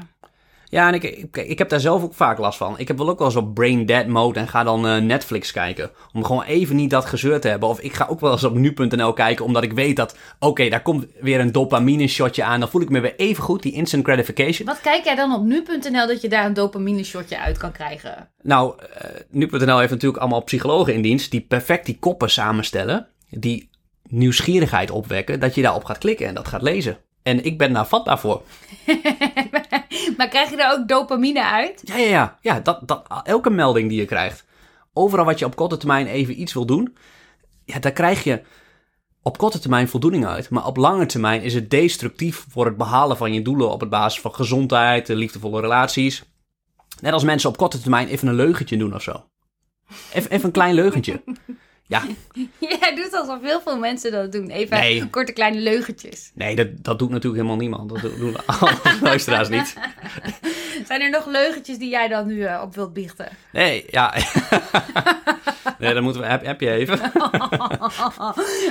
[0.69, 2.79] Ja, en ik, ik, ik heb daar zelf ook vaak last van.
[2.79, 5.51] Ik heb wel ook wel eens op brain dead mode en ga dan eh, Netflix
[5.51, 5.91] kijken.
[6.13, 7.69] Om gewoon even niet dat gezeur te hebben.
[7.69, 10.17] Of ik ga ook wel eens op nu.nl kijken, omdat ik weet dat...
[10.39, 12.59] Oké, daar komt weer een dopamine shotje aan.
[12.59, 14.67] Dan voel ik me weer even goed, die instant gratification.
[14.67, 18.29] Wat kijk jij dan op nu.nl dat je daar een dopamine shotje uit kan krijgen?
[18.41, 21.31] Nou, eh, nu.nl heeft natuurlijk allemaal psychologen in dienst...
[21.31, 23.07] die perfect die koppen samenstellen.
[23.29, 23.69] Die
[24.09, 26.97] nieuwsgierigheid opwekken, dat je daarop gaat klikken en dat gaat lezen.
[27.27, 28.41] En ik ben daar vatbaar voor.
[30.17, 31.81] maar krijg je daar ook dopamine uit?
[31.85, 32.37] Ja, ja, ja.
[32.41, 34.45] ja dat, dat, elke melding die je krijgt.
[34.93, 36.97] Overal wat je op korte termijn even iets wil doen.
[37.65, 38.41] Ja, daar krijg je
[39.21, 40.49] op korte termijn voldoening uit.
[40.49, 43.89] Maar op lange termijn is het destructief voor het behalen van je doelen op het
[43.89, 46.23] basis van gezondheid, liefdevolle relaties.
[47.01, 49.25] Net als mensen op korte termijn even een leugentje doen of zo.
[50.13, 51.23] Even, even een klein leugentje.
[51.87, 52.01] Ja,
[52.59, 54.49] Jij doet alsof heel veel mensen dat doen.
[54.49, 55.07] Even Nee.
[55.09, 56.31] korte kleine leugentjes.
[56.33, 57.89] nee, dat, dat doet natuurlijk helemaal niemand.
[57.89, 58.71] Dat doen alle
[59.01, 59.73] luisteraars niet.
[60.87, 63.27] Zijn er nog leugentjes die jij dan nu eh, op wilt biechten?
[63.51, 64.13] Nee, ja.
[65.79, 66.27] nee, dan moeten we...
[66.27, 66.99] Heb, heb je even?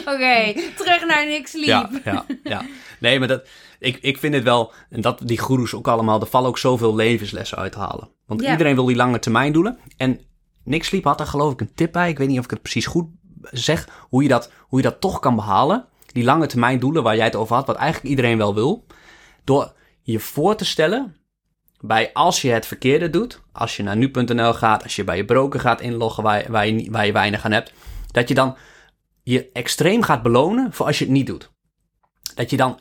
[0.04, 1.66] Oké, terug naar Nick Sleep.
[1.66, 2.62] Ja, ja, ja.
[3.00, 3.48] Nee, maar dat,
[3.78, 6.94] ik, ik vind het wel, en dat die goeroes ook allemaal, er vallen ook zoveel
[6.94, 8.08] levenslessen uit te halen.
[8.26, 8.50] Want Ja.
[8.50, 9.78] iedereen wil die lange termijn doelen.
[9.96, 10.20] En
[10.66, 12.08] Nick Sleep had daar geloof ik een tip bij.
[12.08, 13.06] Ik weet niet of ik het precies goed
[13.50, 15.84] zeg, hoe je dat, hoe je dat toch kan behalen.
[16.06, 18.86] Die lange termijn doelen waar jij het over had, wat eigenlijk iedereen wel wil.
[19.44, 21.16] Door je voor te stellen,
[21.80, 25.24] bij als je het verkeerde doet, als je naar nu.nl gaat, als je bij je
[25.24, 27.72] broker gaat inloggen waar, waar, je, waar je weinig aan hebt,
[28.10, 28.56] dat je dan
[29.22, 31.50] je extreem gaat belonen voor als je het niet doet.
[32.34, 32.80] Dat je dan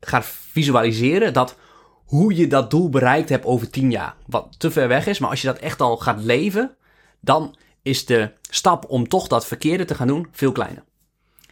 [0.00, 1.56] gaat visualiseren dat
[2.04, 4.14] hoe je dat doel bereikt hebt over tien jaar.
[4.26, 6.76] Wat te ver weg is, maar als je dat echt al gaat leven,
[7.24, 10.84] dan is de stap om toch dat verkeerde te gaan doen veel kleiner.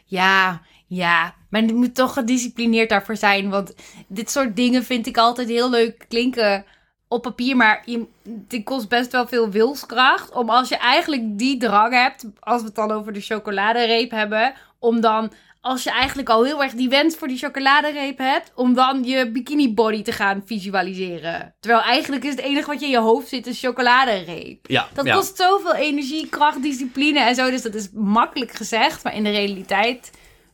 [0.05, 1.35] Ja, ja.
[1.51, 3.51] Maar je moet toch gedisciplineerd daarvoor zijn.
[3.51, 3.75] Want
[4.07, 6.65] dit soort dingen vind ik altijd heel leuk klinken
[7.09, 7.57] op papier.
[7.57, 8.07] Maar je,
[8.49, 10.33] het kost best wel veel wilskracht.
[10.33, 14.55] Om als je eigenlijk die drang hebt, als we het dan over de chocoladereep hebben.
[14.79, 18.53] Om dan, als je eigenlijk al heel erg die wens voor die chocoladereep hebt.
[18.55, 21.55] Om dan je bikini body te gaan visualiseren.
[21.61, 24.59] Terwijl eigenlijk is het enige wat je in je hoofd zit een chocoladereep.
[24.69, 25.15] Ja, Dat ja.
[25.15, 27.51] kost zoveel energie, kracht, discipline en zo.
[27.51, 30.11] Dus dat is makkelijk gezegd, maar in de realiteit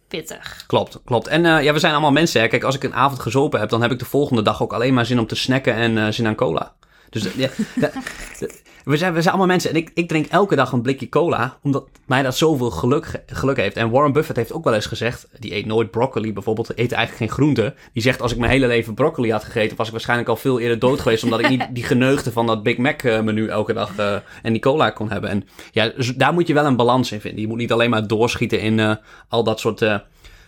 [0.08, 0.64] pittig.
[0.66, 1.26] Klopt, klopt.
[1.26, 2.40] En eh, ja, we zijn allemaal mensen.
[2.40, 2.48] Hè.
[2.48, 4.94] Kijk, als ik een avond gezopen heb, dan heb ik de volgende dag ook alleen
[4.94, 6.74] maar zin om te snacken en eh, zin aan cola.
[7.10, 7.48] Dus ja,
[8.88, 9.70] we, zijn, we zijn allemaal mensen.
[9.70, 13.22] En ik, ik drink elke dag een blikje cola, omdat mij dat zoveel geluk, ge-
[13.26, 13.76] geluk heeft.
[13.76, 17.16] En Warren Buffett heeft ook wel eens gezegd, die eet nooit broccoli bijvoorbeeld, eet eigenlijk
[17.16, 17.74] geen groente.
[17.92, 20.60] Die zegt, als ik mijn hele leven broccoli had gegeten, was ik waarschijnlijk al veel
[20.60, 23.72] eerder dood geweest, omdat ik niet die geneugde van dat Big Mac eh, menu elke
[23.72, 25.30] dag eh, en die cola kon hebben.
[25.30, 27.40] En ja, daar moet je wel een balans in vinden.
[27.40, 28.94] Je moet niet alleen maar doorschieten in eh,
[29.28, 29.84] al dat soort...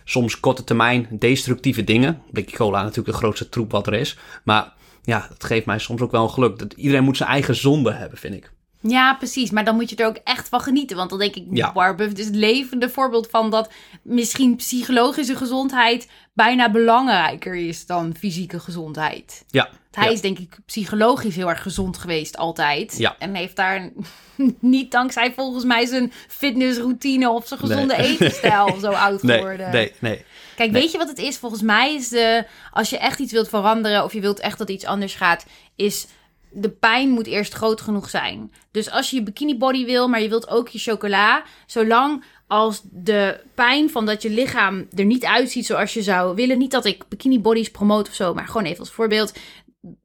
[0.03, 2.21] soms korte termijn destructieve dingen.
[2.31, 4.17] Blikje cola natuurlijk de grootste troep wat er is.
[4.43, 6.59] Maar ja, het geeft mij soms ook wel een geluk.
[6.59, 8.51] Dat iedereen moet zijn eigen zonde hebben, vind ik.
[8.83, 9.49] Ja, precies.
[9.51, 10.97] Maar dan moet je er ook echt van genieten.
[10.97, 11.73] Want dan denk ik, Ja.
[11.73, 13.71] Warren Buffett is het levende voorbeeld van dat
[14.03, 19.43] misschien psychologische gezondheid bijna belangrijker is dan fysieke gezondheid.
[19.47, 20.11] Ja, Hij ja.
[20.11, 22.95] is denk ik psychologisch heel erg gezond geweest altijd.
[22.97, 23.15] Ja.
[23.19, 23.89] En heeft daar
[24.59, 28.07] niet dankzij volgens mij zijn fitnessroutine of zijn gezonde Nee.
[28.13, 29.71] etenstijl zo oud nee, geworden.
[29.71, 30.23] nee, nee.
[30.55, 30.81] Kijk, Nee.
[30.81, 31.37] weet je wat het is?
[31.37, 34.69] Volgens mij is de, als je echt iets wilt veranderen of je wilt echt dat
[34.69, 36.07] iets anders gaat, is
[36.53, 38.51] de pijn moet eerst groot genoeg zijn.
[38.71, 42.81] Dus als je je bikini body wil, maar je wilt ook je chocola, zolang als
[42.83, 46.85] de pijn van dat je lichaam er niet uitziet zoals je zou willen, niet dat
[46.85, 49.33] ik bikini bodies promote of zo, maar gewoon even als voorbeeld,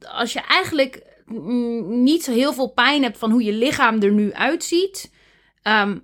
[0.08, 1.02] als je eigenlijk
[1.86, 5.10] niet zo heel veel pijn hebt van hoe je lichaam er nu uitziet,
[5.62, 5.98] ehm,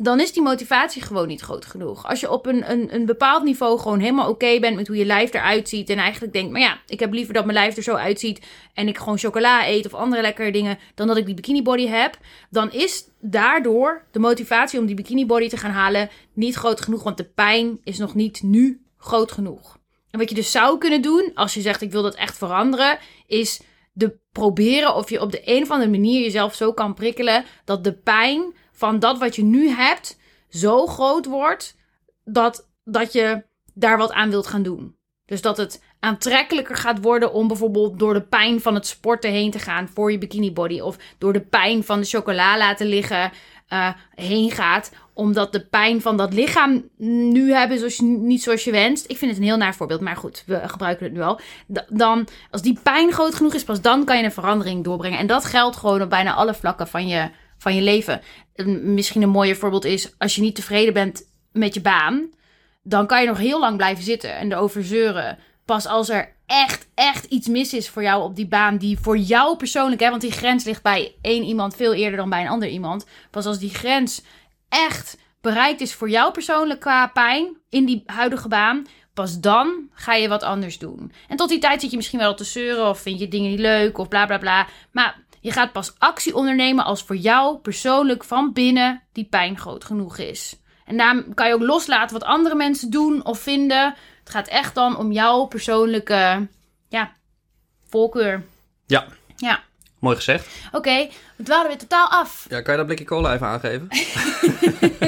[0.00, 2.06] dan is die motivatie gewoon niet groot genoeg.
[2.06, 5.04] Als je op een, een, een bepaald niveau gewoon helemaal oké bent met hoe je
[5.04, 5.90] lijf eruit ziet.
[5.90, 8.46] En eigenlijk denkt, maar ja, ik heb liever dat mijn lijf er zo uitziet.
[8.74, 10.78] En ik gewoon chocola eet of andere lekkere dingen.
[10.94, 12.18] Dan dat ik die bikini body heb.
[12.50, 17.02] Dan is daardoor de motivatie om die bikini body te gaan halen niet groot genoeg.
[17.02, 19.78] Want de pijn is nog niet nu groot genoeg.
[20.10, 22.98] En wat je dus zou kunnen doen, als je zegt ik wil dat echt veranderen,
[23.26, 23.60] is
[23.92, 27.84] de proberen of je op de een of andere manier jezelf zo kan prikkelen dat
[27.84, 31.76] de pijn van dat wat je nu hebt zo groot wordt
[32.24, 34.96] dat, dat je daar wat aan wilt gaan doen.
[35.26, 39.50] Dus dat het aantrekkelijker gaat worden om bijvoorbeeld door de pijn van het sporten heen
[39.50, 40.80] te gaan voor je bikini body.
[40.80, 43.30] Of door de pijn van de chocola laten liggen
[43.68, 44.92] eh, heen gaat.
[45.12, 46.88] Omdat de pijn van dat lichaam
[47.32, 49.10] nu hebben zoals je, niet zoals je wenst.
[49.10, 51.40] Ik vind het een heel naar voorbeeld, maar goed, we gebruiken het nu al.
[51.88, 55.18] Dan, als die pijn groot genoeg is, pas dan kan je een verandering doorbrengen.
[55.18, 58.20] En dat geldt gewoon op bijna alle vlakken van je, van je leven.
[58.82, 62.30] Misschien een mooier voorbeeld is, als je niet tevreden bent met je baan,
[62.82, 65.38] dan kan je nog heel lang blijven zitten en erover zeuren.
[65.64, 69.18] Pas als er echt, echt iets mis is voor jou op die baan, die voor
[69.18, 72.48] jou persoonlijk, hè, want die grens ligt bij één iemand veel eerder dan bij een
[72.48, 73.06] ander iemand.
[73.30, 74.22] Pas als die grens
[74.68, 80.14] echt bereikt is voor jou persoonlijk qua pijn in die huidige baan, pas dan ga
[80.14, 81.12] je wat anders doen.
[81.28, 83.58] En tot die tijd zit je misschien wel te zeuren of vind je dingen niet
[83.58, 84.66] leuk of bla bla bla.
[84.92, 89.84] Maar je gaat pas actie ondernemen als voor jou persoonlijk van binnen die pijn groot
[89.84, 90.56] genoeg is.
[90.84, 93.94] En daarom kan je ook loslaten wat andere mensen doen of vinden.
[94.20, 96.48] Het gaat echt dan om jouw persoonlijke
[96.88, 97.12] ja,
[97.88, 98.44] voorkeur.
[98.86, 99.62] Ja, Ja,
[99.98, 100.48] mooi gezegd.
[100.72, 101.08] oké.
[101.36, 102.46] we dwalen weer totaal af.
[102.48, 103.88] Ja, kan je dat blikje cola even aangeven?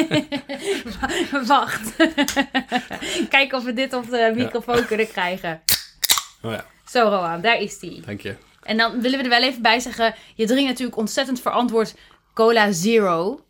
[1.47, 1.97] Wacht.
[3.29, 5.61] Kijken of we dit op de microfoon kunnen krijgen.
[6.43, 8.01] Oh ja, Zo, Roan, daar is die.
[8.01, 8.37] dank je.
[8.71, 11.95] En dan willen we er wel even bij zeggen: je drinkt natuurlijk ontzettend verantwoord
[12.35, 13.41] Cola Zero.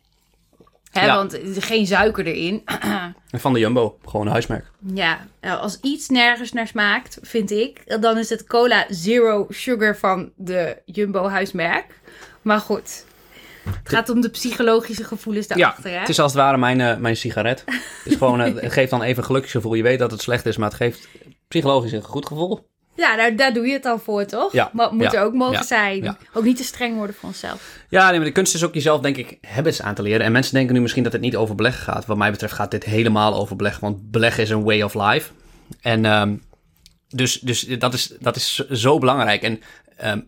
[0.91, 1.15] Hè, Ja.
[1.15, 2.63] Want er geen suiker erin.
[3.31, 4.65] Van de Jumbo, gewoon een huismerk.
[4.93, 9.97] ja, nou, als iets nergens naar smaakt, vind ik, dan is het cola zero sugar
[9.97, 11.99] van de Jumbo huismerk.
[12.41, 13.05] Maar goed,
[13.63, 15.91] het gaat om de psychologische gevoelens Ja, daarachter.
[15.91, 15.97] hè?
[15.97, 17.63] het is als het ware mijn, eh, mijn sigaret.
[17.65, 17.79] Het,
[18.11, 19.73] is gewoon, eh, het geeft dan even een geluksgevoel.
[19.73, 21.07] Je weet dat het slecht is, maar het geeft
[21.47, 22.69] psychologisch een goed gevoel.
[22.95, 24.51] Ja, nou, daar doe je het al voor, toch?
[24.51, 26.17] Ja, Maar moet ja, er ook mogen ja, zijn.
[26.33, 27.77] Ook niet te streng worden voor onszelf.
[27.89, 30.25] Ja, nee, maar de kunst is ook jezelf, denk ik, habits aan te leren.
[30.25, 32.05] En mensen denken nu misschien dat het niet over beleggen gaat.
[32.05, 35.31] Wat mij betreft gaat dit helemaal over beleggen, want beleggen is een way of life.
[35.81, 36.35] En ehm,
[37.07, 39.41] dus, dus dat, is, dat is zo belangrijk.
[39.41, 39.61] En
[39.97, 40.19] ehm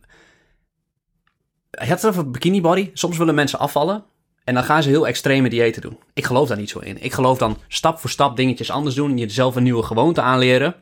[1.82, 2.90] je had het over bikini body.
[2.94, 4.04] Soms willen mensen afvallen
[4.44, 5.98] en dan gaan ze heel extreme diëten doen.
[6.14, 7.04] Ik geloof daar niet zo in.
[7.04, 9.18] Ik geloof dan stap voor stap dingetjes anders doen.
[9.18, 10.76] Jezelf een nieuwe gewoonte aanleren.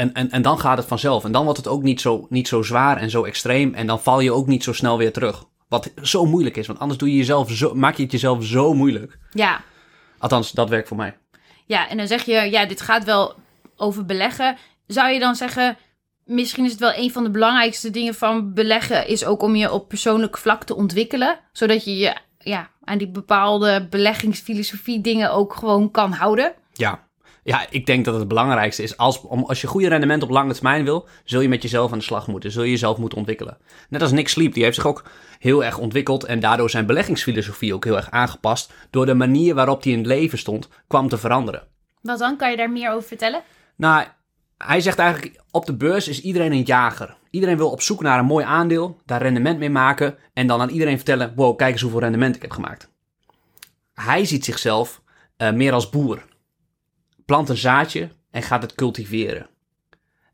[0.00, 1.24] En, en, en dan gaat het vanzelf.
[1.24, 3.74] En dan wordt het ook niet zo, niet zo zwaar en zo extreem.
[3.74, 5.44] En dan val je ook niet zo snel weer terug.
[5.68, 6.66] Wat zo moeilijk is.
[6.66, 9.18] Want anders doe je jezelf zo, maak je het jezelf zo moeilijk.
[9.30, 9.60] Ja,
[10.18, 11.16] Althans, dat werkt voor mij.
[11.66, 13.34] ja, en dan zeg je, ja, dit gaat wel
[13.76, 14.56] over beleggen.
[14.86, 15.76] Zou je dan zeggen,
[16.24, 19.72] misschien is het wel een van de belangrijkste dingen van beleggen, is ook om je
[19.72, 21.38] op persoonlijk vlak te ontwikkelen.
[21.52, 26.54] Zodat je je ja, aan die bepaalde beleggingsfilosofie dingen ook gewoon kan houden.
[26.72, 27.08] Ja.
[27.50, 30.52] Ja, ik denk dat het belangrijkste is, als, om, als je goede rendement op lange
[30.52, 32.50] termijn wil, zul je met jezelf aan de slag moeten.
[32.50, 33.58] Zul je jezelf moeten ontwikkelen.
[33.88, 35.04] Net als Nick Sleep, die heeft zich ook
[35.38, 39.82] heel erg ontwikkeld en daardoor zijn beleggingsfilosofie ook heel erg aangepast, door de manier waarop
[39.82, 41.62] hij in het leven stond, kwam te veranderen.
[42.02, 42.36] Wat dan?
[42.36, 43.42] Kan je daar meer over vertellen?
[43.76, 44.04] Nou,
[44.58, 47.16] hij zegt eigenlijk, op de beurs is iedereen een jager.
[47.30, 50.68] Iedereen wil op zoek naar een mooi aandeel, daar rendement mee maken en dan aan
[50.68, 52.90] iedereen vertellen, wow, kijk eens hoeveel rendement ik heb gemaakt.
[53.94, 55.02] Hij ziet zichzelf
[55.36, 56.28] eh, meer als boer.
[57.30, 59.48] Plant een zaadje en gaat het cultiveren.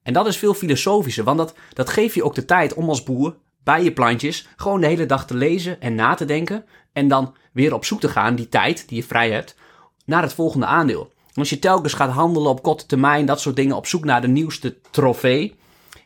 [0.02, 3.02] En dat is veel filosofischer, want dat, dat geeft je ook de tijd om als
[3.02, 6.64] boer bij je plantjes gewoon de hele dag te lezen en na te denken.
[6.92, 9.56] En dan weer op zoek te gaan, die tijd die je vrij hebt,
[10.04, 11.12] naar het volgende aandeel.
[11.35, 14.28] Als je telkens gaat handelen op korte termijn, dat soort dingen, op zoek naar de
[14.28, 15.56] nieuwste trofee,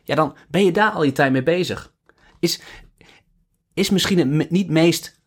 [0.03, 1.93] ja, dan ben je daar al je tijd mee bezig.
[2.39, 2.61] Is,
[3.73, 5.19] is misschien het niet meest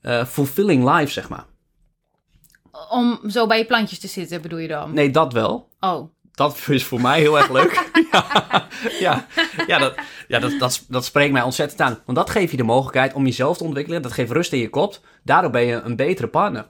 [0.00, 1.46] eh, fulfilling life, zeg maar.
[2.90, 4.94] Om zo bij je plantjes te zitten, bedoel je dan?
[4.94, 5.68] Nee, dat wel.
[5.80, 7.90] Oh, Dat is voor mij heel erg leuk.
[8.12, 8.66] ja,
[8.98, 9.26] ja,
[9.66, 9.94] ja, dat,
[10.28, 11.98] ja dat, dat, dat spreekt mij ontzettend aan.
[12.04, 14.02] Want dat geeft je de mogelijkheid om jezelf te ontwikkelen.
[14.02, 14.98] Dat geeft rust in je kop.
[15.24, 16.66] Daardoor ben je een betere partner.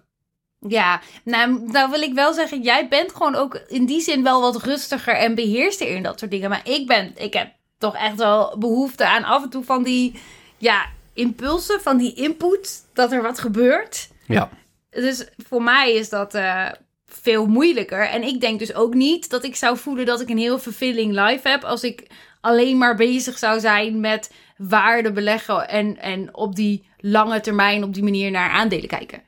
[0.69, 4.41] Ja, nou, nou wil ik wel zeggen, jij bent gewoon ook in die zin wel
[4.41, 6.51] wat rustiger en beheerster in dat soort dingen.
[6.51, 10.21] Maar ik ben, ik heb toch echt wel behoefte aan af en toe van die,
[10.59, 14.09] ja, impulsen, van die input, dat er wat gebeurt.
[14.27, 14.51] Ja.
[15.01, 16.69] Dus voor mij is dat eh,
[17.07, 18.09] veel moeilijker.
[18.09, 21.13] En ik denk dus ook niet dat ik zou voelen dat ik een heel fulfilling
[21.13, 22.07] life heb als ik
[22.41, 27.95] alleen maar bezig zou zijn met waarde beleggen en, en op die lange termijn op
[27.95, 29.23] die manier naar aandelen kijken.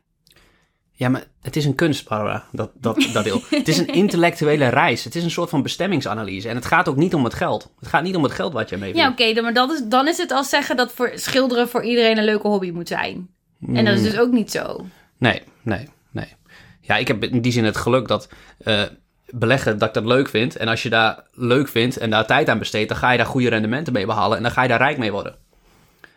[0.92, 3.40] Ja, maar het is een kunst, Barbara, dat, dat, dat deel.
[3.50, 5.04] het is een intellectuele reis.
[5.04, 6.48] Het is een soort van bestemmingsanalyse.
[6.48, 7.72] En het gaat ook niet om het geld.
[7.78, 10.08] Het gaat niet om het geld wat je mee Ja, oké, maar dat is, dan
[10.08, 13.28] is het als zeggen dat voor schilderen voor iedereen een leuke hobby moet zijn.
[13.74, 14.86] En dat is dus ook niet zo.
[15.18, 16.34] Nee, nee, nee.
[16.80, 18.82] Ja, ik heb in die zin het geluk dat eh,
[19.30, 20.56] beleggen, dat ik dat leuk vind.
[20.56, 23.26] En als je daar leuk vindt en daar tijd aan besteedt, dan ga je daar
[23.26, 24.36] goede rendementen mee behalen.
[24.36, 25.36] En dan ga je daar rijk mee worden.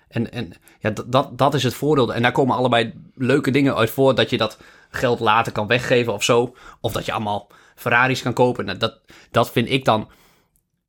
[0.08, 2.14] En, en ja, dat, dat, dat is het voordeel.
[2.14, 4.16] En daar komen allebei leuke dingen uit voor.
[4.16, 4.58] Dat je dat
[4.90, 6.56] geld later kan weggeven of zo.
[6.82, 8.66] Of dat je allemaal Ferraris kan kopen.
[8.66, 9.00] Nou, dat,
[9.32, 10.10] dat vind ik dan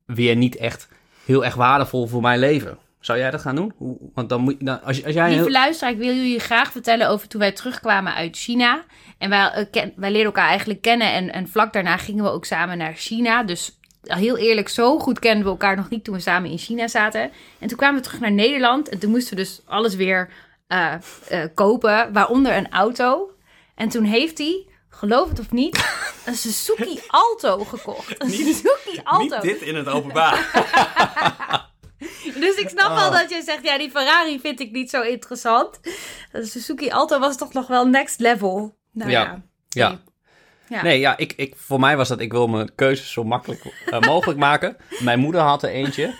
[0.05, 0.87] weer niet echt
[1.25, 2.77] heel erg waardevol voor mijn leven.
[3.05, 3.73] Zou jij dat gaan doen?
[4.13, 6.71] Want dan moet je, dan, als, als jij Lieve heel- luisteraar, ik wil jullie graag
[6.71, 8.83] vertellen over toen wij terugkwamen uit China.
[9.17, 12.45] En wij, eh, wij leerden elkaar eigenlijk kennen en, en vlak daarna gingen we ook
[12.45, 13.43] samen naar China.
[13.43, 16.87] Dus heel eerlijk, zo goed kenden we elkaar nog niet toen we samen in China
[16.87, 17.31] zaten.
[17.59, 20.29] En toen kwamen we terug naar Nederland en toen moesten we dus alles weer
[20.67, 20.93] eh,
[21.27, 23.31] eh, kopen, waaronder een auto.
[23.75, 25.75] En toen heeft hij, geloof het of niet,
[26.25, 28.21] een Suzuki Alto gekocht.
[28.21, 29.35] Een Suzuki Alto.
[29.35, 30.49] Niet dit in het openbaar.
[32.43, 33.11] Dus ik snap wel Oh.
[33.19, 35.79] dat je zegt, ja, die Ferrari vind ik niet zo interessant.
[36.31, 38.77] De Suzuki Alto was toch nog wel next level.
[38.91, 39.21] Nou Ja.
[39.21, 39.41] ja.
[39.69, 39.89] Ja.
[39.89, 39.99] Nee.
[40.67, 40.81] Ja.
[40.83, 43.99] Nee, ja, ik, ik, voor mij was dat, ik wil mijn keuzes zo makkelijk eh,
[43.99, 44.77] mogelijk maken.
[44.99, 46.13] Mijn moeder had er eentje.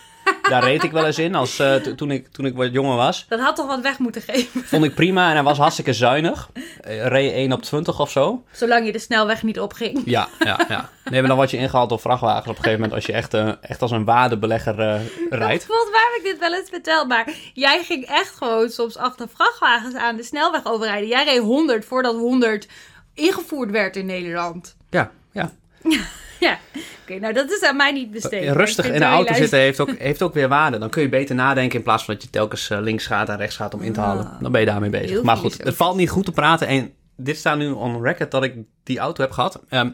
[0.50, 2.96] Daar reed ik wel eens in als, eh, to- toen, ik, toen ik wat jonger
[2.96, 3.26] was.
[3.30, 4.64] Dat had toch wat weg moeten geven.
[4.64, 6.50] Vond ik prima en hij was hartstikke zuinig.
[6.82, 8.43] Eh, reed 1 op 20 of zo.
[8.52, 10.02] Zolang je de snelweg niet opging.
[10.06, 10.89] Ja, ja, ja.
[11.10, 13.34] Nee, maar dan word je ingehaald door vrachtwagens op een gegeven moment als je echt,
[13.34, 15.66] eh, echt als een waardebelegger eh, rijdt.
[15.66, 19.28] Volgens mij heb ik dit wel eens verteld, maar jij ging echt gewoon soms achter
[19.34, 21.08] vrachtwagens aan de snelweg overrijden.
[21.10, 22.68] Jij reed 100 voordat 100
[23.14, 24.76] ingevoerd werd in Nederland.
[24.89, 25.52] Ja, ja.
[26.46, 26.60] Ja,
[27.02, 28.43] oké, nou dat is aan mij niet besteed.
[28.43, 30.78] ik Rustig in de auto zitten heeft ook, heeft ook weer waarde.
[30.78, 33.38] Dan kun je beter nadenken in plaats van dat je telkens eh, links gaat en
[33.38, 34.38] rechts gaat om in te halen.
[34.41, 35.10] Dan ben je daarmee bezig.
[35.10, 36.68] Heel Maar goed, het valt niet goed te praten.
[36.68, 39.62] En dit staat nu on record dat ik die auto heb gehad.
[39.70, 39.89] Ehm,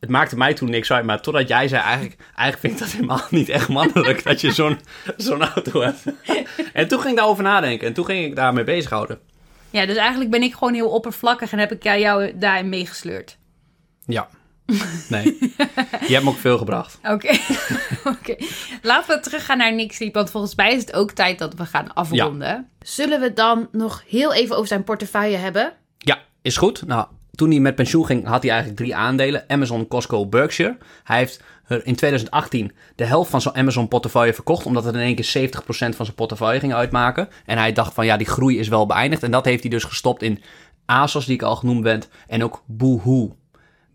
[0.00, 2.90] het maakte mij toen niks uit, maar totdat jij zei, eigenlijk, eigenlijk vind ik dat
[2.90, 4.78] helemaal niet echt mannelijk dat je zo'n
[5.16, 6.02] zo'n auto hebt.
[6.72, 9.18] en toen ging ik daarover nadenken en toen ging ik daarmee bezighouden.
[9.70, 13.38] Ja, dus eigenlijk ben ik gewoon heel oppervlakkig en heb ik jou daarin meegesleurd.
[14.06, 14.28] Ja.
[15.08, 15.38] Nee.
[16.06, 16.98] je hebt me ook veel gebracht.
[17.14, 17.38] Oké.
[18.14, 18.36] Oké.
[18.82, 21.66] Laten we teruggaan naar Nick Sleep, want volgens mij is het ook tijd dat we
[21.66, 22.68] gaan afronden.
[22.80, 25.72] Zullen we dan nog heel even over zijn portefeuille hebben?
[25.98, 26.86] Ja, is goed.
[26.86, 29.44] Nou, toen hij met pensioen ging, had hij eigenlijk drie aandelen.
[29.48, 30.78] Amazon, Costco, Berkshire.
[31.04, 34.66] Hij heeft in 2018 de helft van zijn Amazon-portefeuille verkocht...
[34.66, 37.28] omdat het in één keer 70% van zijn portefeuille ging uitmaken.
[37.46, 39.22] En hij dacht van, ja, die groei is wel beëindigd.
[39.22, 40.42] En dat heeft hij dus gestopt in
[40.86, 43.36] ASOS, die ik al genoemd ben, en ook Boohoo.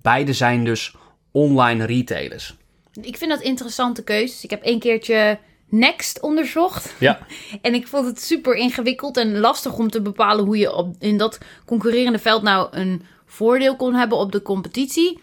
[0.01, 0.95] Beide zijn dus
[1.31, 2.55] online retailers.
[3.01, 4.43] Ik vind dat interessante keuzes.
[4.43, 5.39] Ik heb één keertje
[5.69, 6.95] Next onderzocht.
[6.99, 7.19] Ja.
[7.61, 11.17] En ik vond het super ingewikkeld en lastig om te bepalen hoe je op, in
[11.17, 15.19] dat concurrerende veld nou een voordeel kon hebben op de competitie.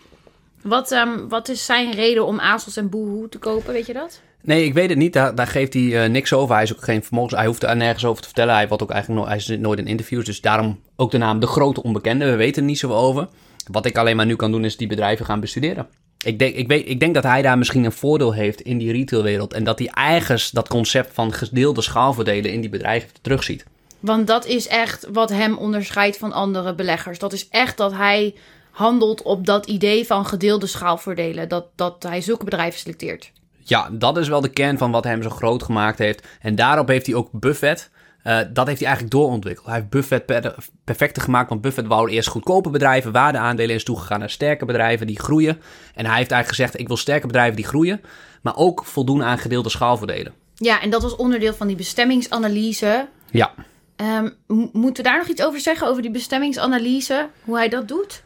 [0.63, 4.21] Wat, ehm, wat is zijn reden om ASOS en Boohoo te kopen, weet je dat?
[4.43, 5.13] Nee, ik weet het niet.
[5.13, 6.55] Daar, daar geeft hij eh, niks over.
[6.55, 7.35] Hij is ook geen vermogens.
[7.35, 8.55] Hij hoeft er nergens over te vertellen.
[8.55, 10.25] Hij, wordt ook eigenlijk no hij zit nooit in interviews.
[10.25, 12.25] Dus daarom ook de naam De Grote Onbekende.
[12.25, 13.29] We weten er niet zo over.
[13.71, 15.87] Wat ik alleen maar nu kan doen, is die bedrijven gaan bestuderen.
[16.25, 18.93] Ik denk, ik, weet, ik denk dat hij daar misschien een voordeel heeft in die
[18.93, 19.53] retailwereld.
[19.53, 23.65] En dat hij eigens dat concept van gedeelde schaalvoordelen in die bedrijven terugziet.
[24.01, 27.19] Want dat is echt wat hem onderscheidt van andere beleggers.
[27.19, 28.35] Dat is echt dat hij
[28.71, 31.49] handelt op dat idee van gedeelde schaalvoordelen.
[31.49, 33.33] Dat, dat hij zulke bedrijven selecteert.
[33.59, 36.27] Ja, dat is wel de kern van wat hem zo groot gemaakt heeft.
[36.41, 37.91] En daarop heeft hij ook Buffett.
[38.27, 39.67] Uh, dat heeft hij eigenlijk doorontwikkeld.
[39.67, 40.55] Hij heeft Buffett per,
[40.85, 45.21] perfecter gemaakt, want Buffett wou eerst goedkope bedrijven, waardeaandelen is toegegaan naar sterke bedrijven die
[45.21, 45.61] groeien.
[45.95, 48.01] En hij heeft eigenlijk gezegd, ik wil sterke bedrijven die groeien,
[48.43, 50.33] maar ook voldoen aan gedeelde schaalvoordelen.
[50.55, 53.09] Ja, en dat was onderdeel van die bestemmingsanalyse.
[53.31, 53.55] Ja.
[53.97, 54.35] Um,
[54.73, 58.23] moeten we daar nog iets over zeggen, over die bestemmingsanalyse, hoe hij dat doet?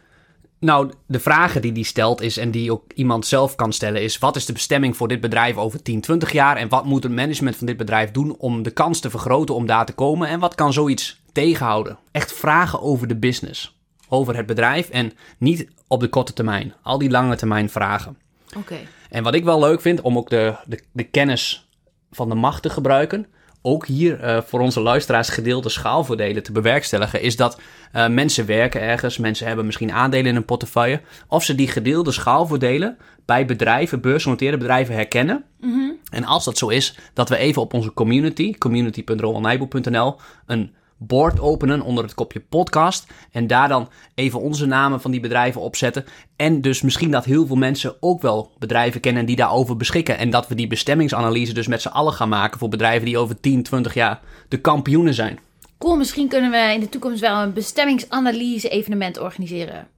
[0.60, 4.18] Nou, de vragen die hij stelt is, en die ook iemand zelf kan stellen, is:
[4.18, 6.56] wat is de bestemming voor dit bedrijf over 10, 20 jaar?
[6.56, 9.66] En wat moet het management van dit bedrijf doen om de kans te vergroten om
[9.66, 10.28] daar te komen?
[10.28, 11.98] En wat kan zoiets tegenhouden?
[12.12, 13.76] Echt vragen over de business,
[14.08, 16.74] over het bedrijf en niet op de korte termijn.
[16.82, 18.18] Al die lange termijn vragen.
[18.56, 18.78] Oké.
[19.10, 21.68] En wat ik wel leuk vind, om ook de, de, de kennis
[22.10, 23.26] van de macht te gebruiken
[23.62, 27.60] ook hier uh, voor onze luisteraars gedeelde schaalvoordelen te bewerkstelligen, is dat
[27.96, 32.12] uh, mensen werken ergens, mensen hebben misschien aandelen in een portefeuille, of ze die gedeelde
[32.12, 35.44] schaalvoordelen bij bedrijven, beursgenoteerde bedrijven herkennen.
[35.60, 35.96] Mm -hmm.
[36.10, 41.82] En als dat zo is, dat we even op onze community, community.rowanijboel.nl, een board openen
[41.82, 43.06] onder het kopje podcast.
[43.30, 46.04] En daar dan even onze namen van die bedrijven opzetten.
[46.36, 50.18] En dus misschien dat heel veel mensen ook wel bedrijven kennen die daarover beschikken.
[50.18, 53.40] En dat we die bestemmingsanalyse dus met z'n allen gaan maken voor bedrijven die over
[53.40, 55.38] 10, 20 jaar de kampioenen zijn.
[55.78, 59.88] Cool, misschien kunnen we in de toekomst wel een bestemmingsanalyse evenement organiseren.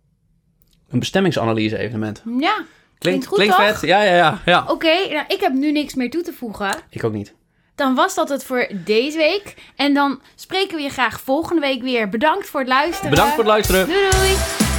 [0.88, 2.22] Een bestemmingsanalyse evenement?
[2.38, 2.64] Ja.
[2.98, 3.88] Klinkt, Klinkt goed, klinkt vet.
[3.88, 4.40] Ja, ja, ja.
[4.44, 4.62] ja.
[4.62, 6.74] Oké, okay, nou, ik heb nu niks meer toe te voegen.
[6.90, 7.34] Ik ook niet.
[7.83, 9.55] Dan was dat het voor deze week.
[9.76, 12.09] En dan spreken we je graag volgende week weer.
[12.09, 13.11] Bedankt voor het luisteren.
[13.11, 13.87] Bedankt voor het luisteren.
[13.87, 14.72] Doei doei.